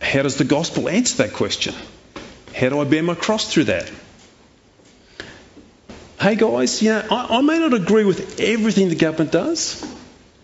how 0.00 0.22
does 0.22 0.36
the 0.36 0.44
gospel 0.44 0.88
answer 0.88 1.24
that 1.24 1.32
question? 1.32 1.74
How 2.54 2.68
do 2.68 2.78
I 2.80 2.84
bear 2.84 3.02
my 3.02 3.16
cross 3.16 3.52
through 3.52 3.64
that? 3.64 3.90
Hey 6.20 6.36
guys, 6.36 6.82
you 6.82 6.90
know, 6.90 7.02
I, 7.10 7.38
I 7.38 7.40
may 7.40 7.58
not 7.58 7.72
agree 7.72 8.04
with 8.04 8.40
everything 8.40 8.90
the 8.90 8.94
government 8.94 9.32
does, 9.32 9.82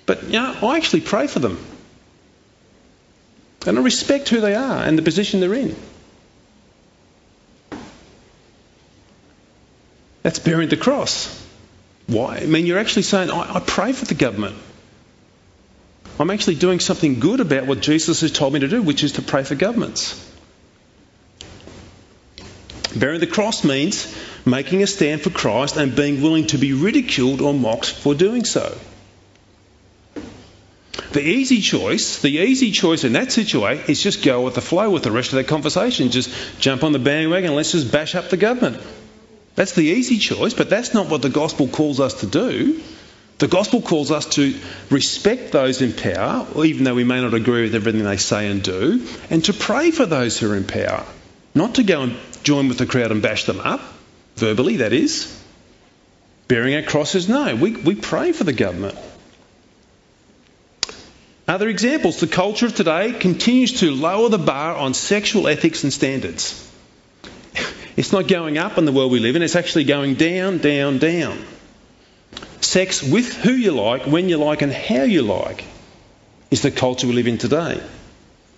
but 0.06 0.24
you 0.24 0.32
know, 0.32 0.56
I 0.62 0.76
actually 0.76 1.02
pray 1.02 1.26
for 1.26 1.38
them. 1.38 1.64
And 3.66 3.78
I 3.78 3.82
respect 3.82 4.28
who 4.28 4.40
they 4.40 4.54
are 4.54 4.82
and 4.84 4.96
the 4.96 5.02
position 5.02 5.40
they're 5.40 5.54
in. 5.54 5.76
That's 10.22 10.38
bearing 10.38 10.68
the 10.68 10.76
cross. 10.76 11.44
Why? 12.06 12.38
I 12.38 12.46
mean, 12.46 12.66
you're 12.66 12.78
actually 12.78 13.02
saying, 13.02 13.30
I, 13.30 13.56
I 13.56 13.60
pray 13.60 13.92
for 13.92 14.04
the 14.04 14.14
government. 14.14 14.56
I'm 16.18 16.30
actually 16.30 16.54
doing 16.54 16.80
something 16.80 17.20
good 17.20 17.40
about 17.40 17.66
what 17.66 17.80
Jesus 17.80 18.22
has 18.22 18.32
told 18.32 18.54
me 18.54 18.60
to 18.60 18.68
do, 18.68 18.82
which 18.82 19.04
is 19.04 19.12
to 19.12 19.22
pray 19.22 19.42
for 19.42 19.54
governments. 19.54 20.22
Bearing 22.94 23.20
the 23.20 23.26
cross 23.26 23.62
means 23.62 24.16
making 24.46 24.82
a 24.82 24.86
stand 24.86 25.20
for 25.20 25.30
Christ 25.30 25.76
and 25.76 25.94
being 25.94 26.22
willing 26.22 26.46
to 26.48 26.58
be 26.58 26.72
ridiculed 26.72 27.40
or 27.42 27.52
mocked 27.52 27.90
for 27.90 28.14
doing 28.14 28.44
so. 28.44 28.78
The 31.12 31.22
easy 31.22 31.60
choice, 31.60 32.20
the 32.20 32.38
easy 32.38 32.70
choice 32.70 33.02
in 33.04 33.14
that 33.14 33.32
situation 33.32 33.84
is 33.88 34.02
just 34.02 34.22
go 34.22 34.42
with 34.42 34.54
the 34.54 34.60
flow 34.60 34.90
with 34.90 35.02
the 35.02 35.10
rest 35.10 35.32
of 35.32 35.36
that 35.36 35.48
conversation. 35.48 36.10
Just 36.10 36.60
jump 36.60 36.84
on 36.84 36.92
the 36.92 36.98
bandwagon 36.98 37.48
and 37.48 37.56
let's 37.56 37.72
just 37.72 37.90
bash 37.90 38.14
up 38.14 38.28
the 38.28 38.36
government. 38.36 38.80
That's 39.56 39.72
the 39.72 39.82
easy 39.82 40.18
choice, 40.18 40.54
but 40.54 40.70
that's 40.70 40.94
not 40.94 41.08
what 41.08 41.22
the 41.22 41.30
gospel 41.30 41.66
calls 41.68 42.00
us 42.00 42.20
to 42.20 42.26
do. 42.26 42.82
The 43.38 43.48
gospel 43.48 43.82
calls 43.82 44.10
us 44.10 44.26
to 44.36 44.54
respect 44.90 45.52
those 45.52 45.82
in 45.82 45.92
power, 45.92 46.46
even 46.64 46.84
though 46.84 46.94
we 46.94 47.04
may 47.04 47.20
not 47.20 47.34
agree 47.34 47.62
with 47.62 47.74
everything 47.74 48.04
they 48.04 48.16
say 48.16 48.48
and 48.48 48.62
do, 48.62 49.06
and 49.28 49.44
to 49.46 49.52
pray 49.52 49.90
for 49.90 50.06
those 50.06 50.38
who 50.38 50.52
are 50.52 50.56
in 50.56 50.64
power. 50.64 51.04
Not 51.54 51.76
to 51.76 51.82
go 51.82 52.02
and 52.02 52.16
join 52.42 52.68
with 52.68 52.78
the 52.78 52.86
crowd 52.86 53.10
and 53.10 53.22
bash 53.22 53.44
them 53.44 53.60
up, 53.60 53.80
verbally, 54.36 54.78
that 54.78 54.92
is. 54.92 55.32
Bearing 56.48 56.74
our 56.76 56.82
crosses, 56.82 57.28
no. 57.28 57.56
We, 57.56 57.72
we 57.76 57.94
pray 57.94 58.32
for 58.32 58.44
the 58.44 58.52
government. 58.52 58.96
Other 61.48 61.68
examples 61.68 62.18
the 62.18 62.26
culture 62.26 62.66
of 62.66 62.74
today 62.74 63.12
continues 63.12 63.80
to 63.80 63.90
lower 63.92 64.28
the 64.28 64.38
bar 64.38 64.74
on 64.74 64.94
sexual 64.94 65.48
ethics 65.48 65.84
and 65.84 65.92
standards. 65.92 66.62
It's 67.96 68.12
not 68.12 68.28
going 68.28 68.58
up 68.58 68.76
in 68.76 68.84
the 68.84 68.92
world 68.92 69.10
we 69.10 69.20
live 69.20 69.36
in, 69.36 69.42
it's 69.42 69.56
actually 69.56 69.84
going 69.84 70.16
down, 70.16 70.58
down, 70.58 70.98
down. 70.98 71.42
Sex 72.60 73.02
with 73.02 73.32
who 73.32 73.52
you 73.52 73.70
like, 73.70 74.02
when 74.02 74.28
you 74.28 74.36
like, 74.36 74.60
and 74.60 74.70
how 74.70 75.04
you 75.04 75.22
like 75.22 75.64
is 76.50 76.60
the 76.60 76.70
culture 76.70 77.06
we 77.06 77.14
live 77.14 77.26
in 77.26 77.38
today. 77.38 77.80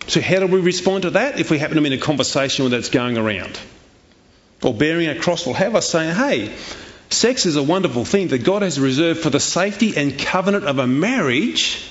So, 0.08 0.20
how 0.20 0.40
do 0.40 0.48
we 0.48 0.60
respond 0.60 1.02
to 1.02 1.10
that 1.10 1.38
if 1.38 1.52
we 1.52 1.58
happen 1.58 1.76
to 1.76 1.82
be 1.82 1.86
in 1.86 1.92
a 1.92 1.98
conversation 1.98 2.64
where 2.64 2.70
that's 2.70 2.88
going 2.88 3.16
around? 3.16 3.60
Or 4.62 4.74
bearing 4.74 5.08
a 5.08 5.18
cross 5.18 5.46
will 5.46 5.54
have 5.54 5.76
us 5.76 5.88
saying, 5.88 6.14
hey, 6.14 6.54
sex 7.10 7.46
is 7.46 7.56
a 7.56 7.62
wonderful 7.62 8.04
thing 8.04 8.28
that 8.28 8.44
God 8.44 8.62
has 8.62 8.80
reserved 8.80 9.20
for 9.20 9.30
the 9.30 9.40
safety 9.40 9.96
and 9.96 10.18
covenant 10.18 10.64
of 10.64 10.78
a 10.78 10.86
marriage 10.86 11.90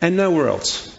and 0.00 0.16
nowhere 0.16 0.48
else. 0.48 0.98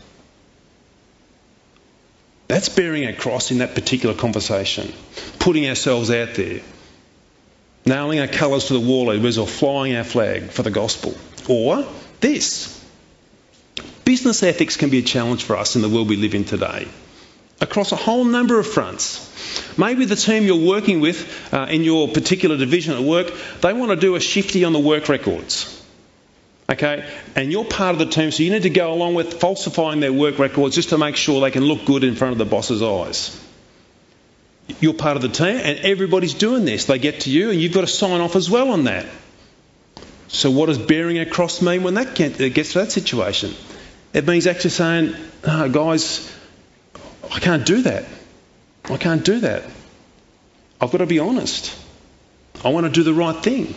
That's 2.48 2.70
bearing 2.70 3.06
a 3.06 3.14
cross 3.14 3.50
in 3.50 3.60
that 3.60 3.76
particular 3.76 4.14
conversation, 4.14 4.94
putting 5.40 5.68
ourselves 5.68 6.12
out 6.12 6.36
there, 6.36 6.60
nailing 7.86 8.20
our 8.20 8.28
colours 8.28 8.66
to 8.66 8.74
the 8.74 8.80
wall 8.80 9.10
or 9.10 9.48
flying 9.48 9.96
our 9.96 10.04
flag 10.04 10.50
for 10.50 10.62
the 10.62 10.70
gospel. 10.70 11.16
Or 11.50 11.88
this 12.20 12.78
business 14.06 14.44
ethics 14.44 14.78
can 14.78 14.90
be 14.90 15.00
a 15.00 15.02
challenge 15.02 15.44
for 15.44 15.56
us 15.56 15.76
in 15.76 15.82
the 15.82 15.90
world 15.90 16.10
we 16.10 16.18
live 16.18 16.36
in 16.36 16.44
today 16.44 16.88
across 17.62 17.92
a 17.92 17.96
whole 17.96 18.26
number 18.26 18.60
of 18.60 18.68
fronts. 18.68 19.28
Maybe 19.78 20.06
the 20.06 20.16
team 20.16 20.44
you're 20.44 20.68
working 20.68 21.00
with 21.00 21.54
uh, 21.54 21.68
in 21.70 21.84
your 21.84 22.08
particular 22.08 22.58
division 22.58 22.96
at 22.96 23.04
work, 23.04 23.32
they 23.62 23.74
want 23.74 23.92
to 23.92 23.96
do 23.96 24.16
a 24.16 24.20
shifty 24.20 24.66
on 24.66 24.74
the 24.74 24.80
work 24.80 25.08
records. 25.08 25.78
Okay? 26.70 27.08
And 27.36 27.52
you're 27.52 27.66
part 27.66 27.94
of 27.94 28.00
the 28.00 28.06
team, 28.06 28.32
so 28.32 28.44
you 28.44 28.52
need 28.52 28.64
to 28.64 28.70
go 28.70 28.94
along 28.94 29.14
with 29.14 29.40
falsifying 29.40 30.00
their 30.00 30.14
work 30.14 30.40
records 30.40 30.76
just 30.76 30.90
to 30.90 30.98
make 30.98 31.16
sure 31.16 31.42
they 31.42 31.52
can 31.52 31.64
look 31.64 31.86
good 31.86 32.04
in 32.04 32.16
front 32.16 32.32
of 32.34 32.38
the 32.38 32.46
boss's 32.46 32.82
eyes. 32.82 33.38
You're 34.80 34.94
part 34.94 35.18
of 35.18 35.22
the 35.22 35.30
team, 35.30 35.58
and 35.58 35.80
everybody's 35.80 36.34
doing 36.34 36.66
this. 36.66 36.86
They 36.86 36.98
get 36.98 37.22
to 37.22 37.30
you, 37.30 37.52
and 37.52 37.60
you've 37.60 37.74
got 37.74 37.82
to 37.82 37.88
sign 37.88 38.22
off 38.22 38.36
as 38.36 38.50
well 38.50 38.72
on 38.72 38.86
that. 38.86 39.06
So, 40.30 40.50
what 40.50 40.68
does 40.68 40.78
bearing 40.78 41.20
a 41.20 41.26
cross 41.26 41.62
mean 41.62 41.84
when 41.84 41.96
that 41.96 42.16
gets 42.16 42.38
to 42.38 42.80
that 42.80 42.92
situation? 42.92 43.54
It 44.14 44.26
means 44.26 44.48
actually 44.48 44.70
saying, 44.70 45.16
oh, 45.44 45.68
guys, 45.68 46.34
I 47.32 47.40
can't 47.40 47.66
do 47.66 47.84
that. 47.84 48.04
I 48.86 48.98
can't 48.98 49.24
do 49.24 49.40
that. 49.40 49.64
I've 50.80 50.92
got 50.92 50.98
to 50.98 51.06
be 51.06 51.20
honest. 51.20 51.76
I 52.64 52.70
want 52.70 52.86
to 52.86 52.92
do 52.92 53.04
the 53.04 53.14
right 53.14 53.42
thing. 53.42 53.74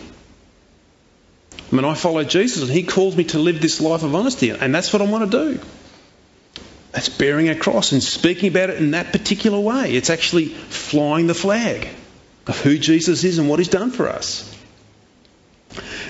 I 1.71 1.75
mean, 1.75 1.85
I 1.85 1.93
follow 1.93 2.23
Jesus 2.23 2.63
and 2.63 2.71
he 2.71 2.83
calls 2.83 3.15
me 3.15 3.23
to 3.25 3.39
live 3.39 3.61
this 3.61 3.79
life 3.81 4.03
of 4.03 4.13
honesty, 4.13 4.49
and 4.49 4.75
that's 4.75 4.91
what 4.91 5.01
I 5.01 5.05
want 5.05 5.31
to 5.31 5.53
do. 5.53 5.59
That's 6.91 7.09
bearing 7.09 7.49
a 7.49 7.55
cross 7.55 7.91
and 7.91 8.03
speaking 8.03 8.49
about 8.49 8.69
it 8.69 8.77
in 8.77 8.91
that 8.91 9.11
particular 9.11 9.59
way. 9.59 9.93
It's 9.93 10.09
actually 10.09 10.45
flying 10.45 11.27
the 11.27 11.33
flag 11.33 11.87
of 12.47 12.59
who 12.61 12.77
Jesus 12.77 13.23
is 13.23 13.37
and 13.39 13.49
what 13.49 13.59
he's 13.59 13.69
done 13.69 13.91
for 13.91 14.07
us. 14.07 14.51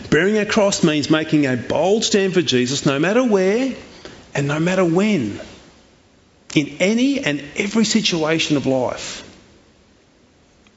Bearing 0.09 0.37
a 0.37 0.45
cross 0.45 0.83
means 0.83 1.09
making 1.09 1.45
a 1.45 1.57
bold 1.57 2.03
stand 2.03 2.33
for 2.33 2.41
Jesus 2.41 2.85
no 2.85 2.99
matter 2.99 3.23
where 3.23 3.73
and 4.35 4.47
no 4.47 4.59
matter 4.59 4.85
when 4.85 5.39
in 6.55 6.77
any 6.79 7.19
and 7.19 7.43
every 7.57 7.85
situation 7.85 8.57
of 8.57 8.65
life, 8.65 9.23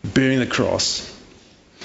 bearing 0.04 0.40
the 0.40 0.46
cross. 0.46 1.14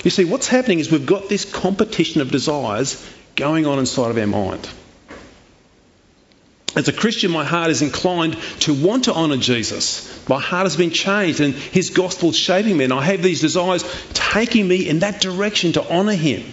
You 0.03 0.09
see, 0.09 0.25
what's 0.25 0.47
happening 0.47 0.79
is 0.79 0.91
we've 0.91 1.05
got 1.05 1.29
this 1.29 1.45
competition 1.49 2.19
of 2.21 2.31
desires 2.31 3.07
going 3.35 3.65
on 3.65 3.79
inside 3.79 4.09
of 4.09 4.17
our 4.17 4.27
mind. 4.27 4.67
As 6.75 6.87
a 6.87 6.93
Christian, 6.93 7.29
my 7.29 7.45
heart 7.45 7.69
is 7.69 7.83
inclined 7.83 8.35
to 8.61 8.73
want 8.73 9.03
to 9.03 9.13
honour 9.13 9.37
Jesus. 9.37 10.27
My 10.27 10.39
heart 10.39 10.63
has 10.63 10.75
been 10.75 10.89
changed 10.89 11.39
and 11.39 11.53
his 11.53 11.91
gospel 11.91 12.29
is 12.29 12.35
shaping 12.35 12.75
me, 12.75 12.85
and 12.85 12.93
I 12.93 13.03
have 13.03 13.21
these 13.21 13.41
desires 13.41 13.83
taking 14.13 14.67
me 14.67 14.89
in 14.89 14.99
that 14.99 15.21
direction 15.21 15.73
to 15.73 15.87
honour 15.87 16.15
him. 16.15 16.51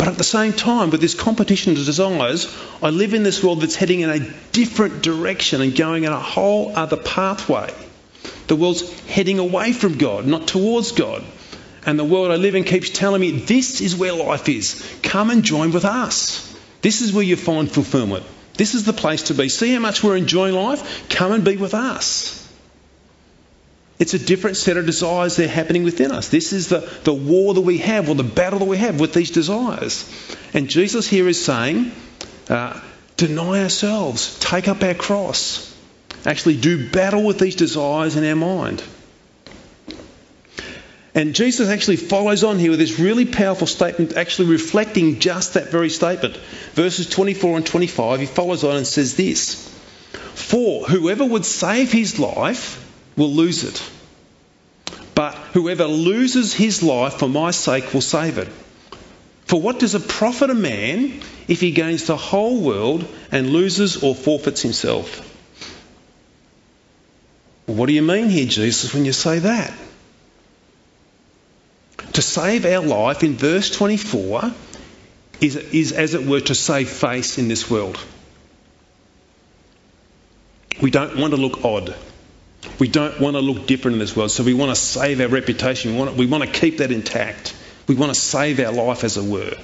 But 0.00 0.08
at 0.08 0.16
the 0.16 0.24
same 0.24 0.54
time, 0.54 0.88
with 0.88 1.02
this 1.02 1.12
competition 1.12 1.72
of 1.72 1.84
desires, 1.84 2.50
I 2.82 2.88
live 2.88 3.12
in 3.12 3.22
this 3.22 3.44
world 3.44 3.60
that's 3.60 3.74
heading 3.74 4.00
in 4.00 4.08
a 4.08 4.20
different 4.50 5.02
direction 5.02 5.60
and 5.60 5.76
going 5.76 6.04
in 6.04 6.10
a 6.10 6.18
whole 6.18 6.74
other 6.74 6.96
pathway. 6.96 7.70
The 8.46 8.56
world's 8.56 8.98
heading 9.02 9.38
away 9.38 9.74
from 9.74 9.98
God, 9.98 10.26
not 10.26 10.48
towards 10.48 10.92
God. 10.92 11.22
And 11.84 11.98
the 11.98 12.04
world 12.04 12.30
I 12.30 12.36
live 12.36 12.54
in 12.54 12.64
keeps 12.64 12.88
telling 12.88 13.20
me 13.20 13.30
this 13.40 13.82
is 13.82 13.94
where 13.94 14.14
life 14.14 14.48
is. 14.48 14.82
Come 15.02 15.28
and 15.28 15.42
join 15.42 15.70
with 15.70 15.84
us. 15.84 16.50
This 16.80 17.02
is 17.02 17.12
where 17.12 17.22
you 17.22 17.36
find 17.36 17.70
fulfillment. 17.70 18.24
This 18.54 18.74
is 18.74 18.86
the 18.86 18.94
place 18.94 19.24
to 19.24 19.34
be. 19.34 19.50
See 19.50 19.74
how 19.74 19.80
much 19.80 20.02
we're 20.02 20.16
enjoying 20.16 20.54
life? 20.54 21.10
Come 21.10 21.32
and 21.32 21.44
be 21.44 21.58
with 21.58 21.74
us. 21.74 22.39
It's 24.00 24.14
a 24.14 24.18
different 24.18 24.56
set 24.56 24.78
of 24.78 24.86
desires 24.86 25.36
that 25.36 25.44
are 25.44 25.48
happening 25.48 25.84
within 25.84 26.10
us. 26.10 26.30
This 26.30 26.54
is 26.54 26.68
the, 26.68 26.80
the 27.04 27.12
war 27.12 27.52
that 27.52 27.60
we 27.60 27.78
have, 27.78 28.08
or 28.08 28.14
the 28.14 28.24
battle 28.24 28.58
that 28.60 28.64
we 28.64 28.78
have 28.78 28.98
with 28.98 29.12
these 29.12 29.30
desires. 29.30 30.10
And 30.54 30.70
Jesus 30.70 31.06
here 31.06 31.28
is 31.28 31.44
saying, 31.44 31.92
uh, 32.48 32.80
deny 33.18 33.62
ourselves, 33.62 34.38
take 34.38 34.68
up 34.68 34.82
our 34.82 34.94
cross, 34.94 35.76
actually 36.24 36.56
do 36.56 36.88
battle 36.88 37.22
with 37.22 37.38
these 37.38 37.56
desires 37.56 38.16
in 38.16 38.24
our 38.24 38.36
mind. 38.36 38.82
And 41.14 41.34
Jesus 41.34 41.68
actually 41.68 41.96
follows 41.96 42.42
on 42.42 42.58
here 42.58 42.70
with 42.70 42.78
this 42.78 42.98
really 42.98 43.26
powerful 43.26 43.66
statement, 43.66 44.16
actually 44.16 44.48
reflecting 44.48 45.18
just 45.18 45.54
that 45.54 45.68
very 45.68 45.90
statement. 45.90 46.38
Verses 46.72 47.06
24 47.06 47.58
and 47.58 47.66
25, 47.66 48.20
he 48.20 48.26
follows 48.26 48.64
on 48.64 48.76
and 48.76 48.86
says 48.86 49.14
this 49.16 49.68
For 50.34 50.84
whoever 50.84 51.26
would 51.26 51.44
save 51.44 51.92
his 51.92 52.18
life 52.18 52.86
will 53.20 53.30
lose 53.30 53.64
it. 53.64 53.82
But 55.14 55.34
whoever 55.52 55.84
loses 55.84 56.54
his 56.54 56.82
life 56.82 57.18
for 57.18 57.28
my 57.28 57.50
sake 57.50 57.92
will 57.92 58.00
save 58.00 58.38
it. 58.38 58.48
For 59.44 59.60
what 59.60 59.78
does 59.78 59.94
it 59.94 60.08
profit 60.08 60.48
a 60.48 60.54
man 60.54 61.20
if 61.46 61.60
he 61.60 61.72
gains 61.72 62.06
the 62.06 62.16
whole 62.16 62.62
world 62.62 63.06
and 63.30 63.50
loses 63.50 64.02
or 64.02 64.14
forfeits 64.14 64.62
himself? 64.62 65.26
What 67.66 67.86
do 67.86 67.92
you 67.92 68.02
mean 68.02 68.30
here, 68.30 68.46
Jesus, 68.46 68.94
when 68.94 69.04
you 69.04 69.12
say 69.12 69.40
that? 69.40 69.74
To 72.14 72.22
save 72.22 72.64
our 72.64 72.82
life 72.82 73.22
in 73.22 73.34
verse 73.34 73.70
24 73.70 74.50
is, 75.42 75.56
is 75.56 75.92
as 75.92 76.14
it 76.14 76.24
were, 76.26 76.40
to 76.40 76.54
save 76.54 76.88
face 76.88 77.36
in 77.36 77.48
this 77.48 77.70
world. 77.70 78.02
We 80.80 80.90
don't 80.90 81.18
want 81.18 81.34
to 81.34 81.36
look 81.36 81.64
odd. 81.64 81.94
We 82.78 82.88
don't 82.88 83.20
want 83.20 83.36
to 83.36 83.40
look 83.40 83.66
different 83.66 83.94
in 83.94 83.98
this 83.98 84.14
world, 84.14 84.30
so 84.30 84.42
we 84.42 84.54
want 84.54 84.70
to 84.70 84.76
save 84.76 85.20
our 85.20 85.28
reputation. 85.28 85.92
We 85.92 85.98
want 85.98 86.10
to, 86.10 86.16
we 86.16 86.26
want 86.26 86.44
to 86.44 86.50
keep 86.50 86.78
that 86.78 86.92
intact. 86.92 87.56
We 87.86 87.94
want 87.94 88.14
to 88.14 88.20
save 88.20 88.60
our 88.60 88.72
life, 88.72 89.04
as 89.04 89.16
it 89.16 89.24
were. 89.24 89.56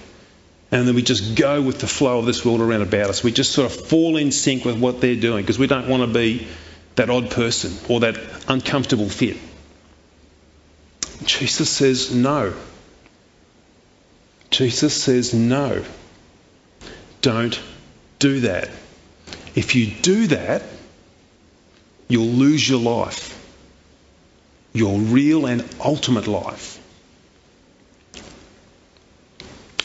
And 0.71 0.89
then 0.89 0.95
we 0.95 1.03
just 1.03 1.37
go 1.37 1.63
with 1.63 1.81
the 1.81 1.87
flow 1.87 2.19
of 2.19 2.27
this 2.27 2.45
world 2.45 2.61
around 2.61 2.83
about 2.83 3.09
us. 3.11 3.23
We 3.23 3.33
just 3.33 3.53
sort 3.53 3.71
of 3.71 3.87
fall 3.89 4.17
in 4.17 4.33
sync 4.33 4.65
with 4.65 4.79
what 4.79 5.01
they're 5.01 5.15
doing 5.15 5.43
because 5.43 5.59
we 5.59 5.67
don't 5.67 5.89
want 5.89 6.03
to 6.03 6.13
be 6.13 6.47
that 6.97 7.09
odd 7.09 7.31
person 7.31 7.73
or 7.89 8.01
that 8.01 8.19
uncomfortable 8.49 9.09
fit. 9.09 9.37
Jesus 11.25 11.71
says 11.71 12.15
no. 12.15 12.55
Jesus 14.51 15.01
says 15.03 15.33
no. 15.35 15.85
Don't 17.21 17.61
do 18.19 18.41
that. 18.41 18.71
If 19.55 19.75
you 19.75 19.87
do 19.87 20.27
that, 20.29 20.63
you'll 22.09 22.27
lose 22.27 22.69
your 22.69 22.81
life, 22.81 23.33
your 24.73 24.99
real 24.99 25.47
and 25.47 25.65
ultimate 25.81 26.27
life. 26.27 26.81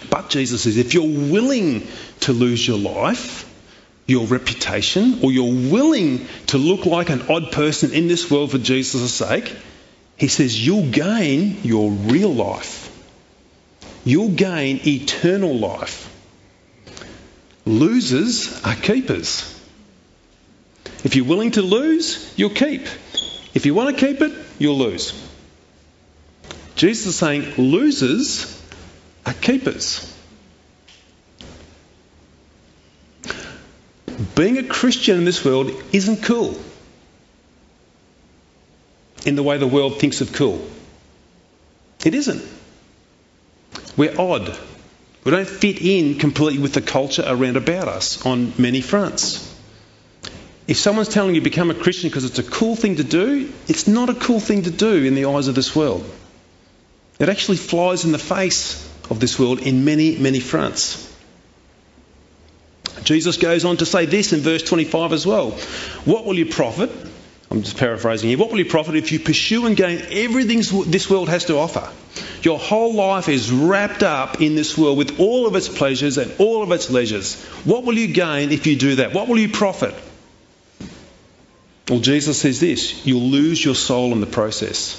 But 0.09 0.29
Jesus 0.29 0.63
says, 0.63 0.77
if 0.77 0.93
you're 0.93 1.03
willing 1.03 1.87
to 2.21 2.33
lose 2.33 2.67
your 2.67 2.77
life, 2.77 3.47
your 4.07 4.25
reputation, 4.25 5.19
or 5.23 5.31
you're 5.31 5.71
willing 5.71 6.27
to 6.47 6.57
look 6.57 6.85
like 6.85 7.09
an 7.09 7.23
odd 7.29 7.51
person 7.51 7.93
in 7.93 8.07
this 8.07 8.29
world 8.29 8.51
for 8.51 8.57
Jesus' 8.57 9.13
sake, 9.13 9.55
he 10.17 10.27
says 10.27 10.65
you'll 10.65 10.89
gain 10.89 11.59
your 11.63 11.91
real 11.91 12.33
life. 12.33 12.89
You'll 14.03 14.29
gain 14.29 14.81
eternal 14.85 15.55
life. 15.55 16.07
Losers 17.65 18.63
are 18.63 18.75
keepers. 18.75 19.50
If 21.03 21.15
you're 21.15 21.25
willing 21.25 21.51
to 21.51 21.61
lose, 21.61 22.33
you'll 22.37 22.51
keep. 22.51 22.85
If 23.53 23.65
you 23.65 23.73
want 23.73 23.97
to 23.97 24.05
keep 24.05 24.21
it, 24.21 24.31
you'll 24.59 24.77
lose. 24.77 25.13
Jesus 26.75 27.07
is 27.07 27.15
saying 27.15 27.53
losers 27.57 28.61
are 29.25 29.33
keepers. 29.33 30.07
Being 34.35 34.57
a 34.57 34.63
Christian 34.63 35.17
in 35.17 35.25
this 35.25 35.43
world 35.43 35.71
isn't 35.91 36.23
cool 36.23 36.55
in 39.25 39.35
the 39.35 39.43
way 39.43 39.57
the 39.57 39.67
world 39.67 39.99
thinks 39.99 40.21
of 40.21 40.33
cool. 40.33 40.65
It 42.05 42.15
isn't. 42.15 42.43
We're 43.97 44.19
odd. 44.19 44.57
We 45.23 45.31
don't 45.31 45.47
fit 45.47 45.81
in 45.81 46.17
completely 46.17 46.59
with 46.59 46.73
the 46.73 46.81
culture 46.81 47.23
around 47.25 47.57
about 47.57 47.87
us 47.87 48.25
on 48.25 48.53
many 48.57 48.81
fronts. 48.81 49.50
If 50.71 50.77
someone's 50.77 51.09
telling 51.09 51.35
you 51.35 51.41
become 51.41 51.69
a 51.69 51.73
Christian 51.73 52.09
because 52.09 52.23
it's 52.23 52.39
a 52.39 52.43
cool 52.43 52.77
thing 52.77 52.95
to 52.95 53.03
do, 53.03 53.51
it's 53.67 53.89
not 53.89 54.09
a 54.09 54.13
cool 54.13 54.39
thing 54.39 54.61
to 54.61 54.71
do 54.71 55.03
in 55.03 55.15
the 55.15 55.25
eyes 55.25 55.49
of 55.49 55.53
this 55.53 55.75
world. 55.75 56.09
It 57.19 57.27
actually 57.27 57.57
flies 57.57 58.05
in 58.05 58.13
the 58.13 58.17
face 58.17 58.89
of 59.09 59.19
this 59.19 59.37
world 59.37 59.59
in 59.59 59.83
many, 59.83 60.17
many 60.17 60.39
fronts. 60.39 61.13
Jesus 63.03 63.35
goes 63.35 63.65
on 63.65 63.75
to 63.77 63.85
say 63.85 64.05
this 64.05 64.31
in 64.31 64.39
verse 64.39 64.63
25 64.63 65.11
as 65.11 65.27
well. 65.27 65.51
What 66.05 66.23
will 66.23 66.35
you 66.35 66.45
profit? 66.45 66.89
I'm 67.49 67.63
just 67.63 67.75
paraphrasing 67.75 68.29
here. 68.29 68.37
What 68.37 68.49
will 68.49 68.59
you 68.59 68.65
profit 68.65 68.95
if 68.95 69.11
you 69.11 69.19
pursue 69.19 69.65
and 69.65 69.75
gain 69.75 70.01
everything 70.09 70.59
this 70.89 71.09
world 71.09 71.27
has 71.27 71.43
to 71.47 71.57
offer? 71.57 71.91
Your 72.43 72.59
whole 72.59 72.93
life 72.93 73.27
is 73.27 73.51
wrapped 73.51 74.03
up 74.03 74.41
in 74.41 74.55
this 74.55 74.77
world 74.77 74.97
with 74.97 75.19
all 75.19 75.47
of 75.47 75.55
its 75.57 75.67
pleasures 75.67 76.17
and 76.17 76.31
all 76.39 76.63
of 76.63 76.71
its 76.71 76.89
leisures. 76.89 77.43
What 77.65 77.83
will 77.83 77.97
you 77.97 78.07
gain 78.13 78.53
if 78.53 78.67
you 78.67 78.77
do 78.77 78.95
that? 78.95 79.13
What 79.13 79.27
will 79.27 79.37
you 79.37 79.49
profit? 79.49 79.93
Well, 81.91 81.99
Jesus 81.99 82.39
says 82.39 82.61
this 82.61 83.05
you'll 83.05 83.29
lose 83.29 83.63
your 83.63 83.75
soul 83.75 84.13
in 84.13 84.21
the 84.21 84.25
process. 84.25 84.97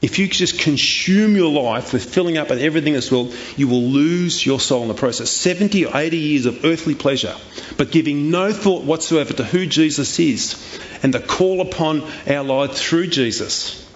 If 0.00 0.18
you 0.18 0.26
just 0.26 0.58
consume 0.58 1.36
your 1.36 1.52
life 1.52 1.92
with 1.92 2.02
filling 2.14 2.38
up 2.38 2.48
with 2.48 2.62
everything 2.62 2.94
in 2.94 2.98
this 2.98 3.12
world, 3.12 3.34
you 3.58 3.68
will 3.68 3.82
lose 3.82 4.44
your 4.44 4.58
soul 4.58 4.80
in 4.82 4.88
the 4.88 4.94
process. 4.94 5.30
70 5.30 5.84
or 5.84 5.94
80 5.94 6.16
years 6.16 6.46
of 6.46 6.64
earthly 6.64 6.94
pleasure, 6.94 7.36
but 7.76 7.92
giving 7.92 8.30
no 8.30 8.54
thought 8.54 8.84
whatsoever 8.84 9.34
to 9.34 9.44
who 9.44 9.66
Jesus 9.66 10.18
is 10.18 10.80
and 11.02 11.12
the 11.12 11.20
call 11.20 11.60
upon 11.60 12.02
our 12.26 12.42
life 12.42 12.72
through 12.72 13.08
Jesus. 13.08 13.86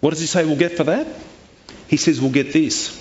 What 0.00 0.10
does 0.10 0.20
he 0.20 0.26
say 0.26 0.44
we'll 0.44 0.56
get 0.56 0.76
for 0.76 0.84
that? 0.84 1.08
He 1.88 1.96
says 1.96 2.20
we'll 2.20 2.32
get 2.32 2.52
this 2.52 2.98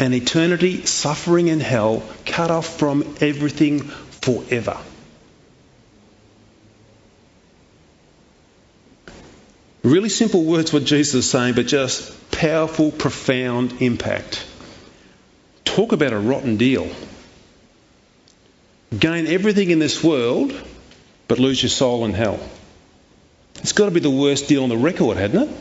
an 0.00 0.14
eternity 0.14 0.86
suffering 0.86 1.48
in 1.48 1.60
hell, 1.60 2.02
cut 2.24 2.50
off 2.50 2.78
from 2.78 3.14
everything 3.20 3.80
forever. 3.80 4.78
Really 9.84 10.08
simple 10.08 10.44
words, 10.44 10.72
what 10.72 10.84
Jesus 10.84 11.14
is 11.14 11.30
saying, 11.30 11.54
but 11.54 11.66
just 11.66 12.30
powerful, 12.30 12.90
profound 12.90 13.82
impact. 13.82 14.44
Talk 15.66 15.92
about 15.92 16.14
a 16.14 16.18
rotten 16.18 16.56
deal. 16.56 16.88
Gain 18.98 19.26
everything 19.26 19.70
in 19.70 19.78
this 19.78 20.02
world, 20.02 20.54
but 21.28 21.38
lose 21.38 21.62
your 21.62 21.68
soul 21.68 22.06
in 22.06 22.14
hell. 22.14 22.40
It's 23.56 23.72
got 23.72 23.84
to 23.84 23.90
be 23.90 24.00
the 24.00 24.10
worst 24.10 24.48
deal 24.48 24.62
on 24.62 24.70
the 24.70 24.76
record, 24.76 25.18
hadn't 25.18 25.50
it? 25.50 25.56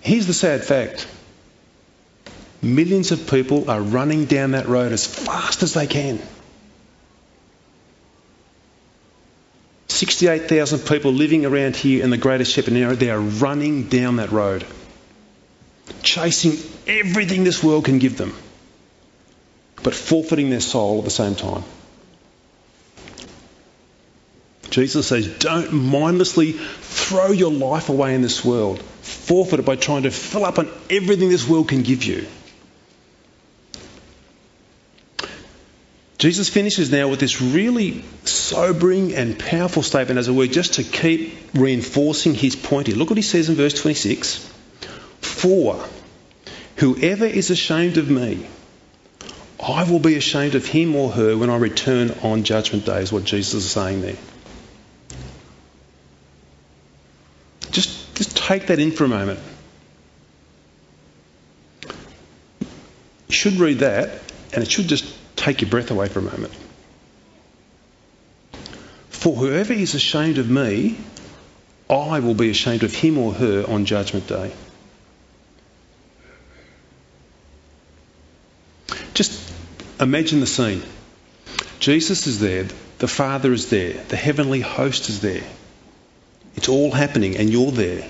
Here's 0.00 0.26
the 0.26 0.34
sad 0.34 0.64
fact 0.64 1.06
millions 2.60 3.12
of 3.12 3.30
people 3.30 3.70
are 3.70 3.80
running 3.80 4.24
down 4.24 4.52
that 4.52 4.66
road 4.66 4.90
as 4.90 5.06
fast 5.06 5.62
as 5.62 5.74
they 5.74 5.86
can. 5.86 6.20
68,000 10.02 10.80
people 10.80 11.12
living 11.12 11.46
around 11.46 11.76
here 11.76 12.02
in 12.02 12.10
the 12.10 12.16
Greater 12.16 12.42
Shepparton 12.42 12.76
area, 12.76 12.96
they 12.96 13.10
are 13.10 13.20
running 13.20 13.84
down 13.84 14.16
that 14.16 14.32
road, 14.32 14.66
chasing 16.02 16.58
everything 16.88 17.44
this 17.44 17.62
world 17.62 17.84
can 17.84 18.00
give 18.00 18.18
them, 18.18 18.34
but 19.84 19.94
forfeiting 19.94 20.50
their 20.50 20.60
soul 20.60 20.98
at 20.98 21.04
the 21.04 21.10
same 21.10 21.36
time. 21.36 21.62
Jesus 24.70 25.06
says, 25.06 25.28
don't 25.38 25.72
mindlessly 25.72 26.50
throw 26.50 27.30
your 27.30 27.52
life 27.52 27.88
away 27.88 28.16
in 28.16 28.22
this 28.22 28.44
world, 28.44 28.82
forfeit 28.82 29.60
it 29.60 29.66
by 29.66 29.76
trying 29.76 30.02
to 30.02 30.10
fill 30.10 30.44
up 30.44 30.58
on 30.58 30.68
everything 30.90 31.28
this 31.28 31.46
world 31.46 31.68
can 31.68 31.84
give 31.84 32.02
you. 32.02 32.26
Jesus 36.22 36.48
finishes 36.48 36.92
now 36.92 37.08
with 37.08 37.18
this 37.18 37.42
really 37.42 38.04
sobering 38.22 39.12
and 39.12 39.36
powerful 39.36 39.82
statement, 39.82 40.20
as 40.20 40.28
it 40.28 40.32
were, 40.32 40.46
just 40.46 40.74
to 40.74 40.84
keep 40.84 41.36
reinforcing 41.52 42.32
his 42.32 42.54
point 42.54 42.86
here. 42.86 42.94
Look 42.94 43.10
what 43.10 43.16
he 43.16 43.24
says 43.24 43.48
in 43.48 43.56
verse 43.56 43.74
26 43.74 44.36
For 45.20 45.84
whoever 46.76 47.26
is 47.26 47.50
ashamed 47.50 47.96
of 47.96 48.08
me, 48.08 48.46
I 49.60 49.82
will 49.90 49.98
be 49.98 50.14
ashamed 50.14 50.54
of 50.54 50.64
him 50.64 50.94
or 50.94 51.10
her 51.10 51.36
when 51.36 51.50
I 51.50 51.56
return 51.56 52.12
on 52.22 52.44
judgment 52.44 52.86
day, 52.86 53.02
is 53.02 53.12
what 53.12 53.24
Jesus 53.24 53.54
is 53.54 53.70
saying 53.72 54.02
there. 54.02 54.16
Just, 57.72 58.14
just 58.14 58.36
take 58.36 58.68
that 58.68 58.78
in 58.78 58.92
for 58.92 59.02
a 59.02 59.08
moment. 59.08 59.40
You 63.26 63.34
should 63.34 63.54
read 63.54 63.80
that, 63.80 64.20
and 64.52 64.62
it 64.62 64.70
should 64.70 64.86
just 64.86 65.18
take 65.36 65.60
your 65.60 65.70
breath 65.70 65.90
away 65.90 66.08
for 66.08 66.18
a 66.18 66.22
moment. 66.22 66.52
For 69.08 69.34
whoever 69.34 69.72
is 69.72 69.94
ashamed 69.94 70.38
of 70.38 70.50
me, 70.50 70.96
I 71.88 72.20
will 72.20 72.34
be 72.34 72.50
ashamed 72.50 72.82
of 72.82 72.94
him 72.94 73.18
or 73.18 73.32
her 73.32 73.64
on 73.68 73.84
judgment 73.84 74.26
day. 74.26 74.52
Just 79.14 79.52
imagine 80.00 80.40
the 80.40 80.46
scene. 80.46 80.82
Jesus 81.78 82.26
is 82.26 82.40
there, 82.40 82.66
the 82.98 83.08
Father 83.08 83.52
is 83.52 83.68
there, 83.68 83.92
the 83.92 84.16
heavenly 84.16 84.60
host 84.60 85.08
is 85.08 85.20
there. 85.20 85.44
It's 86.56 86.68
all 86.68 86.90
happening, 86.90 87.36
and 87.36 87.50
you're 87.50 87.72
there. 87.72 88.08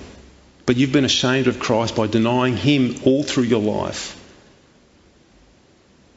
But 0.65 0.77
you've 0.77 0.93
been 0.93 1.05
ashamed 1.05 1.47
of 1.47 1.59
Christ 1.59 1.97
by 1.97 2.07
denying 2.07 2.57
Him 2.57 2.97
all 3.05 3.23
through 3.23 3.45
your 3.45 3.61
life. 3.61 4.19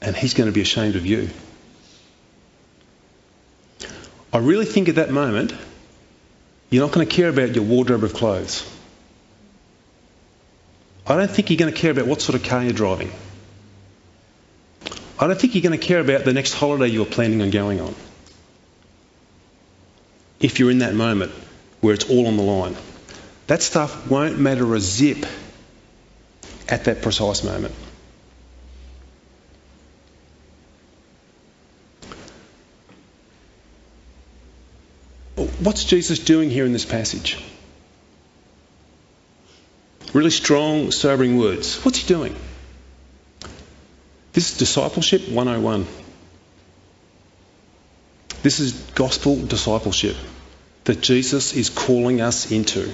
And 0.01 0.15
He's 0.15 0.34
going 0.34 0.47
to 0.47 0.53
be 0.53 0.62
ashamed 0.62 0.95
of 0.95 1.05
you. 1.05 1.29
I 4.34 4.39
really 4.39 4.65
think 4.65 4.89
at 4.89 4.95
that 4.95 5.12
moment, 5.12 5.53
you're 6.69 6.86
not 6.86 6.93
going 6.93 7.08
to 7.08 7.15
care 7.15 7.29
about 7.29 7.55
your 7.55 7.63
wardrobe 7.63 8.03
of 8.03 8.13
clothes. 8.13 8.69
I 11.08 11.15
don't 11.15 11.29
think 11.29 11.49
you're 11.49 11.58
going 11.58 11.73
to 11.73 11.79
care 11.79 11.91
about 11.91 12.08
what 12.08 12.21
sort 12.21 12.36
of 12.36 12.43
car 12.43 12.63
you're 12.63 12.73
driving. 12.73 13.12
I 15.17 15.27
don't 15.27 15.39
think 15.39 15.55
you're 15.55 15.62
going 15.62 15.79
to 15.79 15.86
care 15.86 15.99
about 15.99 16.25
the 16.25 16.34
next 16.34 16.53
holiday 16.53 16.88
you're 16.88 17.05
planning 17.05 17.41
on 17.41 17.51
going 17.51 17.79
on. 17.79 17.95
If 20.39 20.60
you're 20.60 20.71
in 20.71 20.79
that 20.79 20.93
moment 20.93 21.31
where 21.79 21.93
it's 21.93 22.10
all 22.10 22.27
on 22.27 22.36
the 22.36 22.43
line, 22.43 22.75
that 23.47 23.62
stuff 23.62 24.10
won't 24.10 24.39
matter 24.39 24.75
a 24.75 24.79
zip 24.79 25.25
at 26.67 26.86
that 26.86 27.01
precise 27.01 27.43
moment. 27.43 27.73
What's 35.65 35.84
Jesus 35.84 36.19
doing 36.19 36.51
here 36.51 36.63
in 36.63 36.73
this 36.73 36.86
passage? 36.86 37.43
Really 40.13 40.30
strong, 40.30 40.91
sobering 40.91 41.39
words. 41.39 41.84
What's 41.84 41.97
he 41.97 42.08
doing? 42.08 42.36
This 44.34 44.51
is 44.51 44.60
discipleship 44.60 45.28
101. 45.28 45.88
This 48.43 48.60
is 48.60 48.73
gospel 48.93 49.43
discipleship 49.43 50.15
that 50.84 51.01
Jesus 51.01 51.54
is 51.54 51.71
calling 51.71 52.21
us 52.21 52.51
into. 52.51 52.93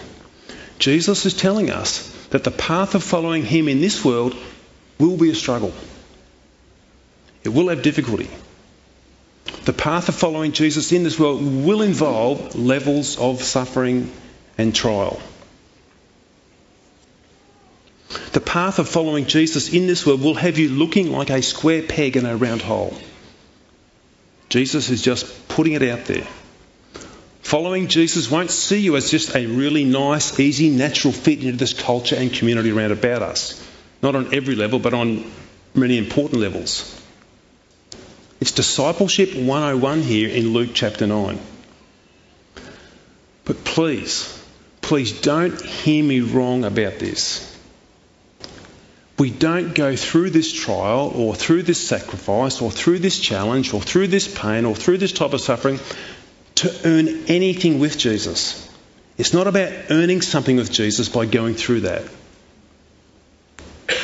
Jesus 0.79 1.25
is 1.25 1.33
telling 1.33 1.71
us 1.71 2.09
that 2.29 2.45
the 2.45 2.51
path 2.51 2.95
of 2.95 3.03
following 3.03 3.43
him 3.43 3.67
in 3.67 3.81
this 3.81 4.05
world 4.05 4.33
will 4.97 5.17
be 5.17 5.29
a 5.29 5.35
struggle. 5.35 5.73
It 7.43 7.49
will 7.49 7.67
have 7.67 7.81
difficulty. 7.81 8.29
The 9.63 9.73
path 9.73 10.09
of 10.09 10.15
following 10.15 10.53
Jesus 10.53 10.91
in 10.91 11.03
this 11.03 11.19
world 11.19 11.41
will 11.43 11.83
involve 11.83 12.55
levels 12.55 13.19
of 13.19 13.43
suffering 13.43 14.11
and 14.57 14.73
trial. 14.73 15.21
The 18.33 18.41
path 18.41 18.79
of 18.79 18.89
following 18.89 19.27
Jesus 19.27 19.71
in 19.71 19.85
this 19.85 20.05
world 20.05 20.21
will 20.21 20.33
have 20.33 20.57
you 20.57 20.69
looking 20.69 21.11
like 21.11 21.29
a 21.29 21.43
square 21.43 21.83
peg 21.83 22.17
in 22.17 22.25
a 22.25 22.35
round 22.35 22.61
hole. 22.61 22.97
Jesus 24.49 24.89
is 24.89 25.01
just 25.01 25.47
putting 25.47 25.73
it 25.73 25.83
out 25.83 26.05
there. 26.05 26.27
Following 27.41 27.87
Jesus 27.87 28.31
won't 28.31 28.51
see 28.51 28.79
you 28.79 28.95
as 28.95 29.11
just 29.11 29.35
a 29.35 29.45
really 29.45 29.85
nice, 29.85 30.39
easy, 30.39 30.69
natural 30.69 31.13
fit 31.13 31.43
into 31.43 31.57
this 31.57 31.73
culture 31.73 32.15
and 32.15 32.33
community 32.33 32.71
around 32.71 32.91
about 32.91 33.21
us. 33.21 33.63
Not 34.01 34.15
on 34.15 34.33
every 34.33 34.55
level, 34.55 34.79
but 34.79 34.93
on 34.93 35.29
many 35.75 35.97
important 35.97 36.41
levels. 36.41 37.00
It's 38.41 38.51
discipleship 38.51 39.35
101 39.35 40.01
here 40.01 40.29
in 40.29 40.51
Luke 40.51 40.71
chapter 40.73 41.07
9. 41.07 41.39
But 43.45 43.63
please, 43.63 44.43
please 44.81 45.21
don't 45.21 45.61
hear 45.61 46.03
me 46.03 46.19
wrong 46.19 46.65
about 46.65 46.99
this 46.99 47.51
we 49.21 49.29
don't 49.29 49.75
go 49.75 49.95
through 49.95 50.31
this 50.31 50.51
trial 50.51 51.11
or 51.13 51.35
through 51.35 51.61
this 51.61 51.79
sacrifice 51.87 52.59
or 52.59 52.71
through 52.71 52.97
this 52.97 53.19
challenge 53.19 53.71
or 53.71 53.79
through 53.79 54.07
this 54.07 54.27
pain 54.27 54.65
or 54.65 54.73
through 54.73 54.97
this 54.97 55.11
type 55.11 55.33
of 55.33 55.41
suffering 55.41 55.79
to 56.55 56.75
earn 56.85 57.25
anything 57.27 57.77
with 57.77 57.99
Jesus. 57.99 58.67
It's 59.19 59.31
not 59.31 59.45
about 59.45 59.71
earning 59.91 60.21
something 60.23 60.55
with 60.55 60.71
Jesus 60.71 61.07
by 61.07 61.27
going 61.27 61.53
through 61.53 61.81
that. 61.81 62.01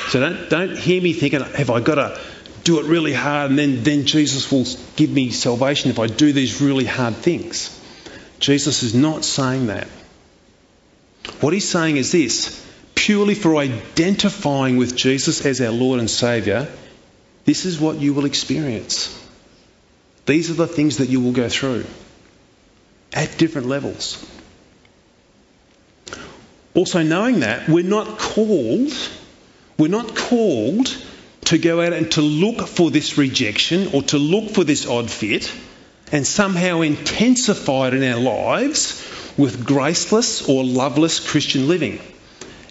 So 0.09 0.19
don't, 0.19 0.49
don't 0.51 0.77
hear 0.77 1.01
me 1.01 1.13
thinking, 1.13 1.39
have 1.41 1.71
I 1.71 1.79
got 1.79 1.95
to 1.95 2.21
do 2.67 2.79
it 2.79 2.85
really 2.85 3.13
hard 3.13 3.49
and 3.49 3.57
then, 3.57 3.83
then 3.83 4.05
Jesus 4.05 4.51
will 4.51 4.65
give 4.97 5.09
me 5.09 5.31
salvation 5.31 5.89
if 5.89 5.99
I 5.99 6.07
do 6.07 6.33
these 6.33 6.61
really 6.61 6.83
hard 6.83 7.15
things? 7.15 7.73
Jesus 8.39 8.83
is 8.83 8.93
not 8.93 9.23
saying 9.23 9.67
that. 9.67 9.87
What 11.39 11.53
he's 11.53 11.67
saying 11.67 11.95
is 11.95 12.11
this 12.11 12.61
purely 12.93 13.35
for 13.35 13.55
identifying 13.55 14.75
with 14.75 14.97
Jesus 14.97 15.45
as 15.45 15.61
our 15.61 15.71
Lord 15.71 16.01
and 16.01 16.09
Saviour, 16.09 16.67
this 17.45 17.63
is 17.63 17.79
what 17.79 17.99
you 17.99 18.13
will 18.13 18.25
experience. 18.25 19.17
These 20.25 20.51
are 20.51 20.55
the 20.55 20.67
things 20.67 20.97
that 20.97 21.07
you 21.07 21.21
will 21.21 21.31
go 21.31 21.47
through 21.47 21.85
at 23.13 23.37
different 23.37 23.67
levels. 23.67 24.29
Also, 26.75 27.01
knowing 27.01 27.39
that, 27.39 27.69
we're 27.69 27.85
not 27.85 28.19
called, 28.19 28.91
we're 29.77 29.87
not 29.87 30.17
called 30.17 30.89
to 31.47 31.57
go 31.57 31.81
out 31.81 31.93
and 31.93 32.11
to 32.11 32.21
look 32.21 32.67
for 32.67 32.91
this 32.91 33.17
rejection 33.17 33.87
or 33.93 34.01
to 34.03 34.17
look 34.17 34.51
for 34.51 34.65
this 34.65 34.85
odd 34.85 35.09
fit 35.09 35.49
and 36.11 36.27
somehow 36.27 36.81
intensify 36.81 37.87
it 37.87 37.93
in 37.93 38.03
our 38.03 38.19
lives 38.19 39.01
with 39.37 39.65
graceless 39.65 40.49
or 40.49 40.65
loveless 40.65 41.25
Christian 41.25 41.69
living 41.69 42.01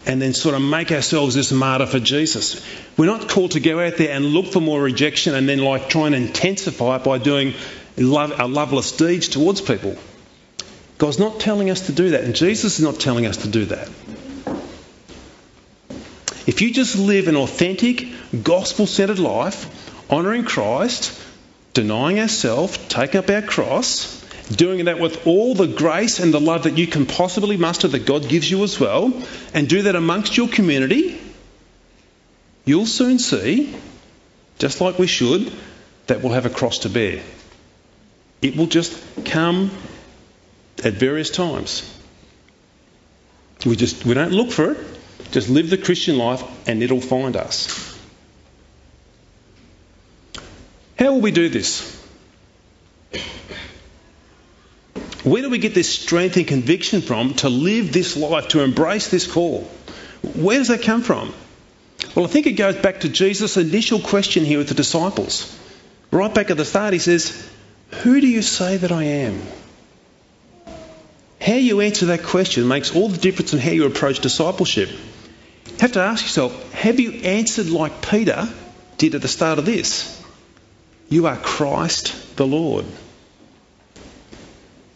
and 0.05 0.21
then 0.21 0.35
sort 0.35 0.55
of 0.55 0.61
make 0.61 0.93
ourselves 0.93 1.35
this 1.35 1.53
martyr 1.53 1.87
for 1.87 1.99
Jesus. 1.99 2.63
We're 2.99 3.07
not 3.07 3.31
called 3.31 3.53
to 3.53 3.61
go 3.61 3.81
out 3.81 3.97
there 3.97 4.15
and 4.15 4.27
look 4.27 4.53
for 4.53 4.61
more 4.61 4.83
rejection 4.83 5.35
and 5.35 5.49
then 5.49 5.59
like 5.59 5.89
try 5.89 6.07
and 6.07 6.15
intensify 6.15 6.97
it 6.97 7.05
by 7.05 7.17
doing 7.17 7.55
love, 7.97 8.39
our 8.39 8.49
loveless 8.49 8.93
deeds 8.93 9.29
towards 9.29 9.63
people. 9.63 9.97
God's 10.99 11.19
not 11.19 11.41
telling 11.41 11.71
us 11.71 11.87
to 11.87 11.93
do 11.93 12.11
that, 12.11 12.25
and 12.25 12.35
Jesus 12.35 12.79
is 12.79 12.85
not 12.85 13.01
telling 13.01 13.27
us 13.27 13.39
to 13.39 13.49
do 13.49 13.65
that. 13.67 13.89
If 16.47 16.61
you 16.61 16.73
just 16.73 16.97
live 16.97 17.27
an 17.29 17.37
authentic, 17.37 18.07
gospel 18.43 18.87
centered 18.87 19.19
life, 19.19 20.11
honouring 20.11 20.45
Christ, 20.45 21.21
denying 21.75 22.21
ourselves, 22.21 22.79
taking 22.89 23.19
up 23.19 23.29
our 23.29 23.43
cross, 23.43 24.25
doing 24.51 24.85
that 24.85 25.01
with 25.01 25.27
all 25.27 25.55
the 25.55 25.67
grace 25.67 26.21
and 26.21 26.33
the 26.33 26.41
love 26.41 26.63
that 26.63 26.79
you 26.79 26.87
can 26.87 27.05
possibly 27.05 27.57
muster 27.57 27.89
that 27.89 28.07
God 28.07 28.29
gives 28.29 28.49
you 28.49 28.63
as 28.63 28.79
well, 28.79 29.13
and 29.53 29.69
do 29.69 29.83
that 29.83 29.97
amongst 29.97 30.37
your 30.37 30.49
community, 30.49 31.21
you'll 32.65 32.87
soon 32.87 33.19
see, 33.19 33.75
just 34.59 34.81
like 34.81 34.99
we 34.99 35.09
should, 35.09 35.53
that 36.07 36.23
we'll 36.23 36.33
have 36.33 36.47
a 36.47 36.51
cross 36.51 36.81
to 36.81 36.89
bear. 36.89 37.23
It 38.41 38.57
will 38.57 38.67
just 38.67 38.97
come 39.25 39.73
at 40.85 40.93
various 40.93 41.31
times. 41.31 41.93
We 43.65 43.75
just 43.75 44.05
we 44.05 44.15
don't 44.15 44.33
look 44.33 44.53
for 44.53 44.73
it. 44.73 44.96
Just 45.33 45.49
live 45.49 45.71
the 45.71 45.79
Christian 45.79 46.19
life 46.19 46.43
and 46.69 46.83
it'll 46.83 47.01
find 47.01 47.37
us. 47.37 47.99
How 50.99 51.13
will 51.13 51.21
we 51.21 51.31
do 51.31 51.49
this? 51.49 51.95
Where 55.25 55.43
do 55.43 55.51
we 55.51 55.59
get 55.59 55.75
this 55.75 55.93
strength 55.93 56.37
and 56.37 56.47
conviction 56.47 57.01
from 57.01 57.35
to 57.35 57.49
live 57.49 57.93
this 57.93 58.17
life, 58.17 58.49
to 58.49 58.61
embrace 58.61 59.09
this 59.09 59.31
call? 59.31 59.69
Where 60.35 60.59
does 60.59 60.69
that 60.69 60.83
come 60.83 61.03
from? 61.03 61.35
Well, 62.15 62.25
I 62.25 62.29
think 62.29 62.47
it 62.47 62.53
goes 62.53 62.77
back 62.77 63.01
to 63.01 63.09
Jesus' 63.09 63.57
initial 63.57 63.99
question 63.99 64.45
here 64.45 64.59
with 64.59 64.69
the 64.69 64.75
disciples. 64.75 65.59
Right 66.11 66.33
back 66.33 66.51
at 66.51 66.57
the 66.57 66.65
start, 66.65 66.93
he 66.93 66.99
says, 66.99 67.51
Who 68.03 68.21
do 68.21 68.29
you 68.29 68.41
say 68.41 68.77
that 68.77 68.93
I 68.93 69.03
am? 69.03 69.43
How 71.41 71.55
you 71.55 71.81
answer 71.81 72.07
that 72.07 72.23
question 72.23 72.67
makes 72.69 72.95
all 72.95 73.09
the 73.09 73.19
difference 73.19 73.53
in 73.53 73.59
how 73.59 73.71
you 73.71 73.87
approach 73.87 74.21
discipleship. 74.21 74.91
Have 75.81 75.93
to 75.93 76.01
ask 76.01 76.25
yourself, 76.25 76.73
have 76.73 76.99
you 77.01 77.13
answered 77.13 77.69
like 77.69 78.03
Peter 78.03 78.49
did 78.97 79.15
at 79.15 79.23
the 79.23 79.29
start 79.29 79.59
of 79.59 79.67
this? 79.67 80.23
You 81.09 81.27
are 81.27 81.37
Christ 81.37 82.37
the 82.37 82.47
Lord. 82.47 82.87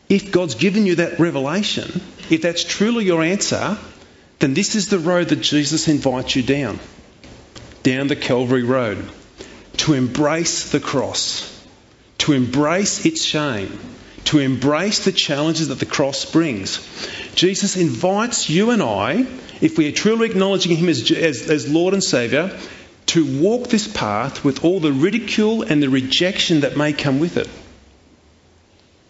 If 0.08 0.32
God's 0.32 0.56
given 0.56 0.86
you 0.86 0.96
that 0.96 1.20
revelation, 1.20 2.00
if 2.30 2.42
that's 2.42 2.64
truly 2.64 3.04
your 3.04 3.22
answer, 3.22 3.78
then 4.40 4.54
this 4.54 4.74
is 4.74 4.88
the 4.88 4.98
road 4.98 5.28
that 5.28 5.40
Jesus 5.42 5.86
invites 5.86 6.34
you 6.34 6.42
down. 6.42 6.80
Down 7.82 8.08
the 8.08 8.16
Calvary 8.16 8.64
Road. 8.64 9.08
To 9.78 9.92
embrace 9.94 10.72
the 10.72 10.80
cross. 10.80 11.46
To 12.18 12.32
embrace 12.32 13.06
its 13.06 13.22
shame. 13.22 13.78
To 14.24 14.38
embrace 14.38 15.04
the 15.04 15.12
challenges 15.12 15.68
that 15.68 15.78
the 15.78 15.86
cross 15.86 16.24
brings. 16.24 16.78
Jesus 17.34 17.76
invites 17.76 18.50
you 18.50 18.70
and 18.70 18.82
I, 18.82 19.26
if 19.60 19.76
we 19.76 19.88
are 19.88 19.92
truly 19.92 20.30
acknowledging 20.30 20.76
Him 20.76 20.88
as, 20.88 21.10
as, 21.10 21.50
as 21.50 21.72
Lord 21.72 21.94
and 21.94 22.02
Saviour, 22.02 22.50
to 23.06 23.40
walk 23.40 23.68
this 23.68 23.88
path 23.88 24.44
with 24.44 24.64
all 24.64 24.80
the 24.80 24.92
ridicule 24.92 25.62
and 25.62 25.82
the 25.82 25.88
rejection 25.88 26.60
that 26.60 26.76
may 26.76 26.92
come 26.92 27.18
with 27.18 27.36
it. 27.36 27.48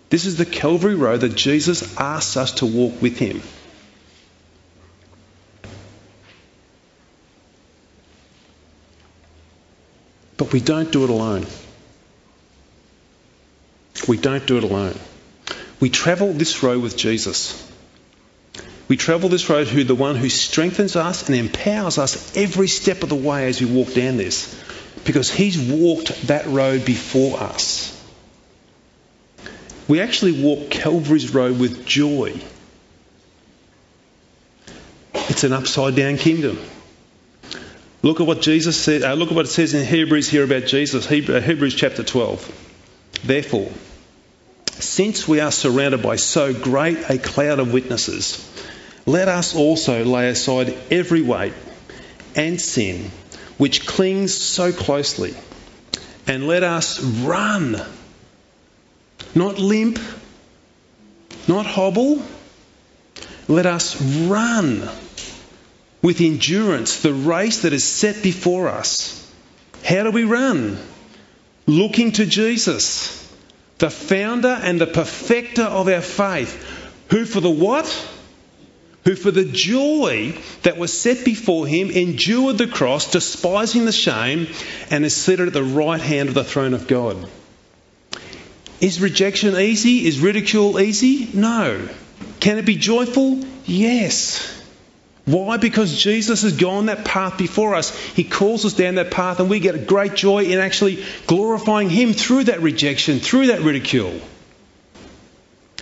This 0.08 0.24
is 0.24 0.36
the 0.36 0.46
Calvary 0.46 0.94
Road 0.94 1.20
that 1.20 1.36
Jesus 1.36 1.96
asks 1.98 2.36
us 2.36 2.52
to 2.54 2.66
walk 2.66 3.00
with 3.00 3.18
Him. 3.18 3.42
But 10.36 10.52
we 10.52 10.60
don't 10.60 10.90
do 10.90 11.04
it 11.04 11.10
alone. 11.10 11.46
We 14.08 14.16
don't 14.16 14.46
do 14.46 14.56
it 14.56 14.64
alone. 14.64 14.98
We 15.78 15.90
travel 15.90 16.32
this 16.32 16.62
road 16.62 16.82
with 16.82 16.96
Jesus. 16.96 17.69
We 18.90 18.96
travel 18.96 19.28
this 19.28 19.48
road 19.48 19.68
who 19.68 19.84
the 19.84 19.94
one 19.94 20.16
who 20.16 20.28
strengthens 20.28 20.96
us 20.96 21.28
and 21.28 21.36
empowers 21.36 21.96
us 21.96 22.36
every 22.36 22.66
step 22.66 23.04
of 23.04 23.08
the 23.08 23.14
way 23.14 23.46
as 23.46 23.60
we 23.60 23.66
walk 23.66 23.94
down 23.94 24.16
this. 24.16 24.60
Because 25.04 25.30
he's 25.30 25.60
walked 25.70 26.26
that 26.26 26.46
road 26.46 26.84
before 26.84 27.38
us. 27.38 27.96
We 29.86 30.00
actually 30.00 30.42
walk 30.42 30.70
Calvary's 30.70 31.32
road 31.32 31.60
with 31.60 31.86
joy. 31.86 32.40
It's 35.14 35.44
an 35.44 35.52
upside 35.52 35.94
down 35.94 36.16
kingdom. 36.16 36.58
Look 38.02 38.20
at 38.20 38.26
what 38.26 38.40
Jesus 38.40 38.76
said. 38.76 39.04
Uh, 39.04 39.14
look 39.14 39.28
at 39.28 39.36
what 39.36 39.44
it 39.44 39.50
says 39.50 39.72
in 39.72 39.86
Hebrews 39.86 40.28
here 40.28 40.42
about 40.42 40.64
Jesus. 40.64 41.06
Uh, 41.06 41.40
Hebrews 41.40 41.76
chapter 41.76 42.02
12. 42.02 43.20
Therefore, 43.24 43.70
since 44.80 45.28
we 45.28 45.38
are 45.38 45.52
surrounded 45.52 46.02
by 46.02 46.16
so 46.16 46.52
great 46.52 46.98
a 47.08 47.18
cloud 47.18 47.60
of 47.60 47.72
witnesses, 47.72 48.48
let 49.10 49.28
us 49.28 49.56
also 49.56 50.04
lay 50.04 50.28
aside 50.28 50.76
every 50.90 51.22
weight 51.22 51.54
and 52.36 52.60
sin 52.60 53.10
which 53.58 53.86
clings 53.86 54.32
so 54.32 54.72
closely, 54.72 55.34
and 56.26 56.46
let 56.46 56.62
us 56.62 57.00
run, 57.02 57.76
not 59.34 59.58
limp, 59.58 59.98
not 61.46 61.66
hobble. 61.66 62.22
Let 63.48 63.66
us 63.66 64.00
run 64.00 64.88
with 66.00 66.20
endurance 66.20 67.02
the 67.02 67.12
race 67.12 67.62
that 67.62 67.72
is 67.72 67.84
set 67.84 68.22
before 68.22 68.68
us. 68.68 69.30
How 69.84 70.04
do 70.04 70.10
we 70.10 70.24
run? 70.24 70.78
Looking 71.66 72.12
to 72.12 72.24
Jesus, 72.24 73.30
the 73.78 73.90
founder 73.90 74.58
and 74.62 74.80
the 74.80 74.86
perfecter 74.86 75.64
of 75.64 75.88
our 75.88 76.00
faith, 76.00 76.54
who 77.10 77.26
for 77.26 77.40
the 77.40 77.50
what? 77.50 77.86
Who 79.04 79.14
for 79.14 79.30
the 79.30 79.44
joy 79.44 80.34
that 80.62 80.76
was 80.76 80.98
set 80.98 81.24
before 81.24 81.66
him 81.66 81.90
endured 81.90 82.58
the 82.58 82.66
cross, 82.66 83.10
despising 83.10 83.86
the 83.86 83.92
shame, 83.92 84.48
and 84.90 85.04
is 85.04 85.16
seated 85.16 85.48
at 85.48 85.54
the 85.54 85.64
right 85.64 86.00
hand 86.00 86.28
of 86.28 86.34
the 86.34 86.44
throne 86.44 86.74
of 86.74 86.86
God. 86.86 87.28
Is 88.80 89.00
rejection 89.00 89.56
easy? 89.56 90.06
Is 90.06 90.20
ridicule 90.20 90.78
easy? 90.80 91.28
No. 91.32 91.88
Can 92.40 92.58
it 92.58 92.66
be 92.66 92.76
joyful? 92.76 93.40
Yes. 93.64 94.58
Why? 95.26 95.58
Because 95.58 95.96
Jesus 95.96 96.42
has 96.42 96.56
gone 96.56 96.86
that 96.86 97.04
path 97.04 97.38
before 97.38 97.74
us. 97.74 97.96
He 97.96 98.24
calls 98.24 98.64
us 98.64 98.72
down 98.72 98.96
that 98.96 99.10
path, 99.10 99.38
and 99.38 99.48
we 99.48 99.60
get 99.60 99.74
a 99.74 99.78
great 99.78 100.14
joy 100.14 100.44
in 100.44 100.58
actually 100.58 101.04
glorifying 101.26 101.90
Him 101.90 102.12
through 102.12 102.44
that 102.44 102.60
rejection, 102.60 103.20
through 103.20 103.48
that 103.48 103.60
ridicule. 103.60 104.20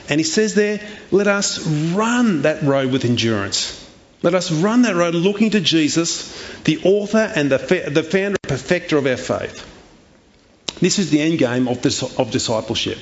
And 0.09 0.21
He 0.21 0.25
says 0.25 0.55
there, 0.55 0.81
let 1.11 1.27
us 1.27 1.67
run 1.67 2.43
that 2.43 2.63
road 2.63 2.93
with 2.93 3.05
endurance. 3.05 3.85
Let 4.23 4.35
us 4.35 4.51
run 4.51 4.83
that 4.83 4.97
road 4.97 5.15
looking 5.15 5.51
to 5.51 5.61
Jesus, 5.61 6.61
the 6.63 6.79
author 6.85 7.33
and 7.35 7.51
the, 7.53 7.59
the 7.91 8.03
founder 8.03 8.37
and 8.43 8.43
perfecter 8.43 8.99
of 8.99 9.07
our 9.07 9.17
faith. 9.17 9.65
This 10.81 10.99
is 10.99 11.11
the 11.11 11.21
end 11.21 11.39
game 11.39 11.69
of, 11.69 11.83
this, 11.83 12.03
of 12.19 12.31
discipleship. 12.31 12.99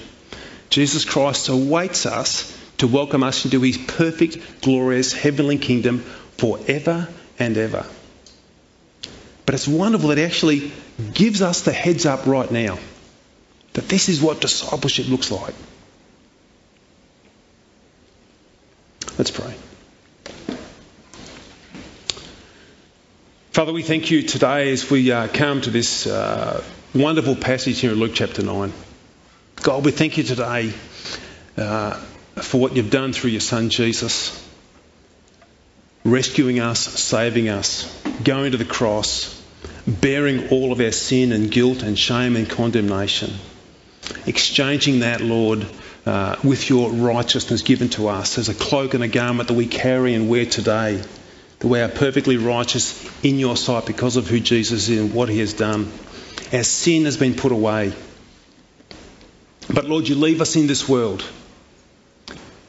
Jesus 0.69 1.05
Christ 1.05 1.49
awaits 1.49 2.07
us 2.07 2.53
to 2.79 2.87
welcome 2.87 3.23
us 3.23 3.45
into 3.45 3.61
his 3.61 3.79
perfect, 3.79 4.63
glorious, 4.63 5.13
heavenly 5.13 5.59
kingdom 5.59 6.01
forever 6.37 7.09
and 7.39 7.57
ever. 7.57 7.87
But 9.47 9.55
it's 9.55 9.69
wonderful 9.69 10.09
that 10.09 10.19
it 10.19 10.25
actually 10.25 10.73
gives 11.15 11.41
us 11.41 11.63
the 11.63 11.73
heads 11.73 12.05
up 12.05 12.27
right 12.27 12.51
now 12.51 12.79
that 13.75 13.89
this 13.89 14.09
is 14.09 14.21
what 14.21 14.41
discipleship 14.41 15.09
looks 15.09 15.31
like. 15.31 15.55
Let's 19.19 19.31
pray. 19.31 19.55
Father, 23.51 23.73
we 23.73 23.83
thank 23.83 24.11
you 24.11 24.23
today 24.23 24.71
as 24.73 24.91
we 24.91 25.11
uh, 25.11 25.29
come 25.29 25.63
to 25.63 25.71
this 25.71 26.07
uh, 26.07 26.63
wonderful 26.95 27.35
passage 27.35 27.81
here 27.81 27.93
in 27.93 27.99
Luke 27.99 28.13
chapter 28.15 28.43
9. 28.43 28.73
God, 29.63 29.87
we 29.87 29.91
thank 29.93 30.19
you 30.19 30.25
today 30.25 30.71
uh, 31.57 31.95
for 32.37 32.61
what 32.61 32.77
you've 32.77 32.91
done 32.91 33.15
through 33.15 33.31
your 33.31 33.41
Son 33.41 33.71
Jesus 33.71 34.43
rescuing 36.05 36.61
us, 36.61 36.79
saving 36.81 37.49
us, 37.49 38.03
going 38.23 38.53
to 38.53 38.59
the 38.59 38.65
cross, 38.65 39.43
bearing 39.87 40.51
all 40.51 40.73
of 40.73 40.81
our 40.81 40.93
sin 40.93 41.33
and 41.33 41.51
guilt 41.51 41.83
and 41.83 41.99
shame 41.99 42.37
and 42.37 42.49
condemnation, 42.49 43.33
exchanging 44.27 45.01
that, 45.01 45.21
Lord, 45.21 45.67
uh, 46.07 46.37
with 46.45 46.71
your 46.71 46.91
righteousness 46.91 47.63
given 47.63 47.89
to 47.91 48.09
us 48.09 48.39
as 48.39 48.49
a 48.49 48.55
cloak 48.55 48.95
and 48.95 49.03
a 49.03 49.09
garment 49.09 49.49
that 49.49 49.55
we 49.55 49.67
carry 49.67 50.15
and 50.15 50.29
wear 50.29 50.47
today, 50.47 51.03
that 51.59 51.67
we 51.67 51.81
are 51.81 51.89
perfectly 51.89 52.37
righteous 52.37 53.05
in 53.25 53.39
your 53.39 53.57
sight 53.57 53.87
because 53.87 54.17
of 54.17 54.29
who 54.29 54.39
Jesus 54.39 54.89
is 54.89 55.01
and 55.01 55.13
what 55.13 55.29
he 55.29 55.41
has 55.41 55.53
done. 55.53 55.91
Our 56.53 56.63
sin 56.63 57.07
has 57.07 57.17
been 57.17 57.35
put 57.35 57.51
away. 57.51 57.93
But 59.69 59.87
Lord, 59.87 60.09
you 60.09 60.15
leave 60.15 60.41
us 60.41 60.55
in 60.55 60.69
this 60.69 60.89
world 60.89 61.29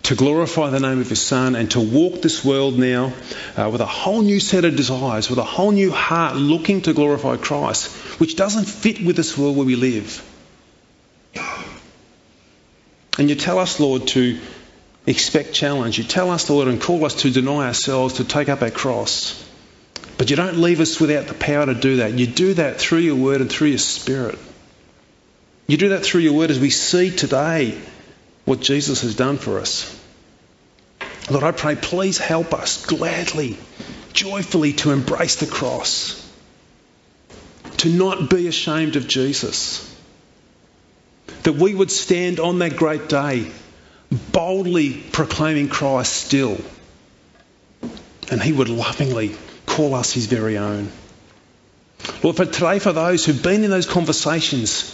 to 0.04 0.16
glorify 0.16 0.70
the 0.70 0.80
name 0.80 1.00
of 1.00 1.10
your 1.10 1.18
Son 1.18 1.56
and 1.56 1.70
to 1.72 1.80
walk 1.80 2.22
this 2.22 2.44
world 2.44 2.80
now 2.80 3.14
uh, 3.56 3.70
with 3.70 3.82
a 3.82 3.86
whole 3.86 4.22
new 4.22 4.40
set 4.40 4.66
of 4.66 4.76
desires, 4.76 5.30
with 5.30 5.38
a 5.38 5.44
whole 5.44 5.72
new 5.72 5.92
heart 5.92 6.36
looking 6.36 6.82
to 6.82 6.94
glorify 6.94 7.36
Christ, 7.36 7.92
which 8.20 8.36
doesn't 8.36 8.66
fit 8.66 9.06
with 9.06 9.16
this 9.16 9.38
world 9.38 9.58
where 9.58 9.66
we 9.66 9.76
live. 9.76 10.24
And 13.18 13.30
you 13.30 13.36
tell 13.36 13.60
us, 13.60 13.80
Lord, 13.80 14.08
to 14.10 14.40
expect 15.06 15.54
challenge. 15.54 15.98
You 15.98 16.04
tell 16.04 16.30
us, 16.30 16.50
Lord, 16.50 16.68
and 16.68 16.82
call 16.82 17.06
us 17.06 17.16
to 17.22 17.32
deny 17.32 17.68
ourselves, 17.68 18.16
to 18.16 18.24
take 18.24 18.50
up 18.50 18.62
our 18.62 18.72
cross. 18.72 19.44
But 20.18 20.30
you 20.30 20.36
don't 20.36 20.58
leave 20.58 20.80
us 20.80 21.00
without 21.00 21.28
the 21.28 21.34
power 21.34 21.66
to 21.66 21.74
do 21.74 21.98
that. 21.98 22.14
You 22.14 22.28
do 22.28 22.56
that 22.56 22.80
through 22.80 23.00
your 23.00 23.16
word 23.16 23.42
and 23.42 23.52
through 23.52 23.70
your 23.70 23.78
spirit. 23.78 24.38
You 25.68 25.78
do 25.78 25.90
that 25.90 26.04
through 26.04 26.22
your 26.22 26.34
word 26.34 26.52
as 26.52 26.60
we 26.60 26.70
see 26.70 27.12
today 27.12 27.80
what 28.46 28.62
Jesus 28.62 29.02
has 29.02 29.16
done 29.16 29.38
for 29.38 29.60
us. 29.60 29.94
Lord, 31.30 31.44
I 31.44 31.52
pray, 31.52 31.76
please 31.76 32.18
help 32.18 32.54
us 32.54 32.86
gladly, 32.86 33.58
joyfully 34.14 34.74
to 34.74 34.92
embrace 34.92 35.36
the 35.36 35.46
cross, 35.46 36.24
to 37.78 37.90
not 37.90 38.30
be 38.30 38.48
ashamed 38.48 38.96
of 38.96 39.08
Jesus, 39.08 39.87
that 41.44 41.54
we 41.54 41.74
would 41.74 41.92
stand 41.92 42.40
on 42.40 42.60
that 42.60 42.76
great 42.76 43.10
day 43.10 43.52
boldly 44.32 44.94
proclaiming 44.94 45.70
Christ 45.70 46.14
still, 46.14 46.58
and 48.32 48.42
He 48.42 48.54
would 48.54 48.70
lovingly 48.70 49.36
call 49.66 49.94
us 49.96 50.14
His 50.14 50.28
very 50.28 50.58
own. 50.58 50.92
Lord, 52.24 52.38
for 52.38 52.46
today, 52.46 52.80
for 52.80 52.94
those 52.94 53.26
who've 53.26 53.42
been 53.42 53.64
in 53.64 53.70
those 53.70 53.86
conversations 53.86 54.94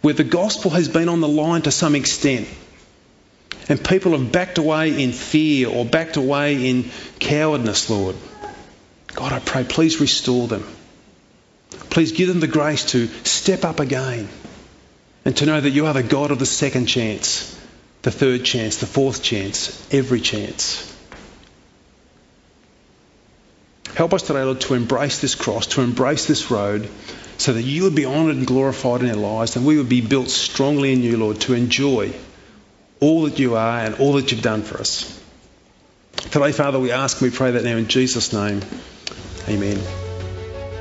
where 0.00 0.14
the 0.14 0.24
gospel 0.24 0.70
has 0.70 0.88
been 0.88 1.08
on 1.08 1.20
the 1.20 1.28
line 1.28 1.62
to 1.62 1.70
some 1.70 1.94
extent, 1.94 2.48
and 3.68 3.82
people 3.82 4.12
have 4.12 4.32
backed 4.32 4.58
away 4.58 5.02
in 5.02 5.12
fear 5.12 5.68
or 5.68 5.84
backed 5.84 6.16
away 6.16 6.68
in 6.68 6.90
cowardness, 7.18 7.88
Lord. 7.88 8.16
God, 9.14 9.32
I 9.32 9.38
pray, 9.38 9.64
please 9.64 10.00
restore 10.00 10.48
them. 10.48 10.66
Please 11.90 12.12
give 12.12 12.28
them 12.28 12.40
the 12.40 12.46
grace 12.46 12.86
to 12.92 13.06
step 13.06 13.64
up 13.64 13.78
again 13.78 14.28
and 15.24 15.36
to 15.36 15.46
know 15.46 15.60
that 15.60 15.70
you 15.70 15.86
are 15.86 15.94
the 15.94 16.02
God 16.02 16.30
of 16.30 16.38
the 16.38 16.46
second 16.46 16.86
chance, 16.86 17.58
the 18.02 18.10
third 18.10 18.44
chance, 18.44 18.78
the 18.78 18.86
fourth 18.86 19.22
chance, 19.22 19.86
every 19.92 20.20
chance. 20.20 20.88
Help 23.94 24.14
us 24.14 24.22
today, 24.22 24.42
Lord, 24.42 24.60
to 24.62 24.74
embrace 24.74 25.20
this 25.20 25.34
cross, 25.34 25.66
to 25.68 25.82
embrace 25.82 26.26
this 26.26 26.50
road, 26.50 26.88
so 27.36 27.52
that 27.52 27.62
you 27.62 27.84
would 27.84 27.94
be 27.94 28.06
honoured 28.06 28.36
and 28.36 28.46
glorified 28.46 29.02
in 29.02 29.10
our 29.10 29.16
lives, 29.16 29.56
and 29.56 29.66
we 29.66 29.76
would 29.76 29.88
be 29.88 30.00
built 30.00 30.28
strongly 30.28 30.92
in 30.92 31.02
you, 31.02 31.18
Lord, 31.18 31.40
to 31.42 31.54
enjoy 31.54 32.12
all 33.00 33.22
that 33.22 33.38
you 33.38 33.56
are 33.56 33.80
and 33.80 33.96
all 33.96 34.14
that 34.14 34.32
you've 34.32 34.42
done 34.42 34.62
for 34.62 34.78
us. 34.78 35.20
Today, 36.14 36.52
Father, 36.52 36.78
we 36.78 36.92
ask 36.92 37.20
and 37.20 37.30
we 37.30 37.36
pray 37.36 37.50
that 37.52 37.64
now 37.64 37.76
in 37.76 37.88
Jesus' 37.88 38.32
name. 38.32 38.62
Amen. 39.48 39.78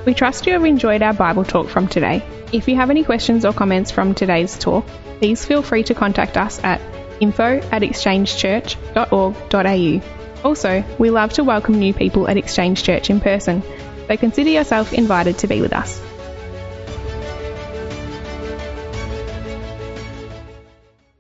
We 0.06 0.14
trust 0.14 0.48
you 0.48 0.54
have 0.54 0.66
enjoyed 0.66 1.02
our 1.02 1.14
Bible 1.14 1.44
talk 1.44 1.68
from 1.68 1.88
today. 1.88 2.24
If 2.52 2.68
you 2.68 2.76
have 2.76 2.90
any 2.90 3.06
questions 3.06 3.46
or 3.46 3.54
comments 3.54 3.92
from 3.92 4.14
today's 4.14 4.58
talk, 4.58 4.86
please 5.20 5.46
feel 5.46 5.62
free 5.62 5.84
to 5.84 5.94
contact 5.94 6.36
us 6.36 6.62
at 6.64 6.82
info 7.22 7.62
at 7.72 7.82
exchangechurch.org.au. 7.82 10.02
Also, 10.44 10.84
we 10.98 11.12
love 11.12 11.32
to 11.34 11.44
welcome 11.46 11.80
new 11.80 11.94
people 11.94 12.28
at 12.28 12.36
Exchange 12.36 12.84
Church 12.84 13.10
in 13.10 13.22
person, 13.22 13.64
so 14.08 14.18
consider 14.18 14.50
yourself 14.50 14.92
invited 14.92 15.38
to 15.40 15.48
be 15.48 15.62
with 15.62 15.72
us. 15.72 16.02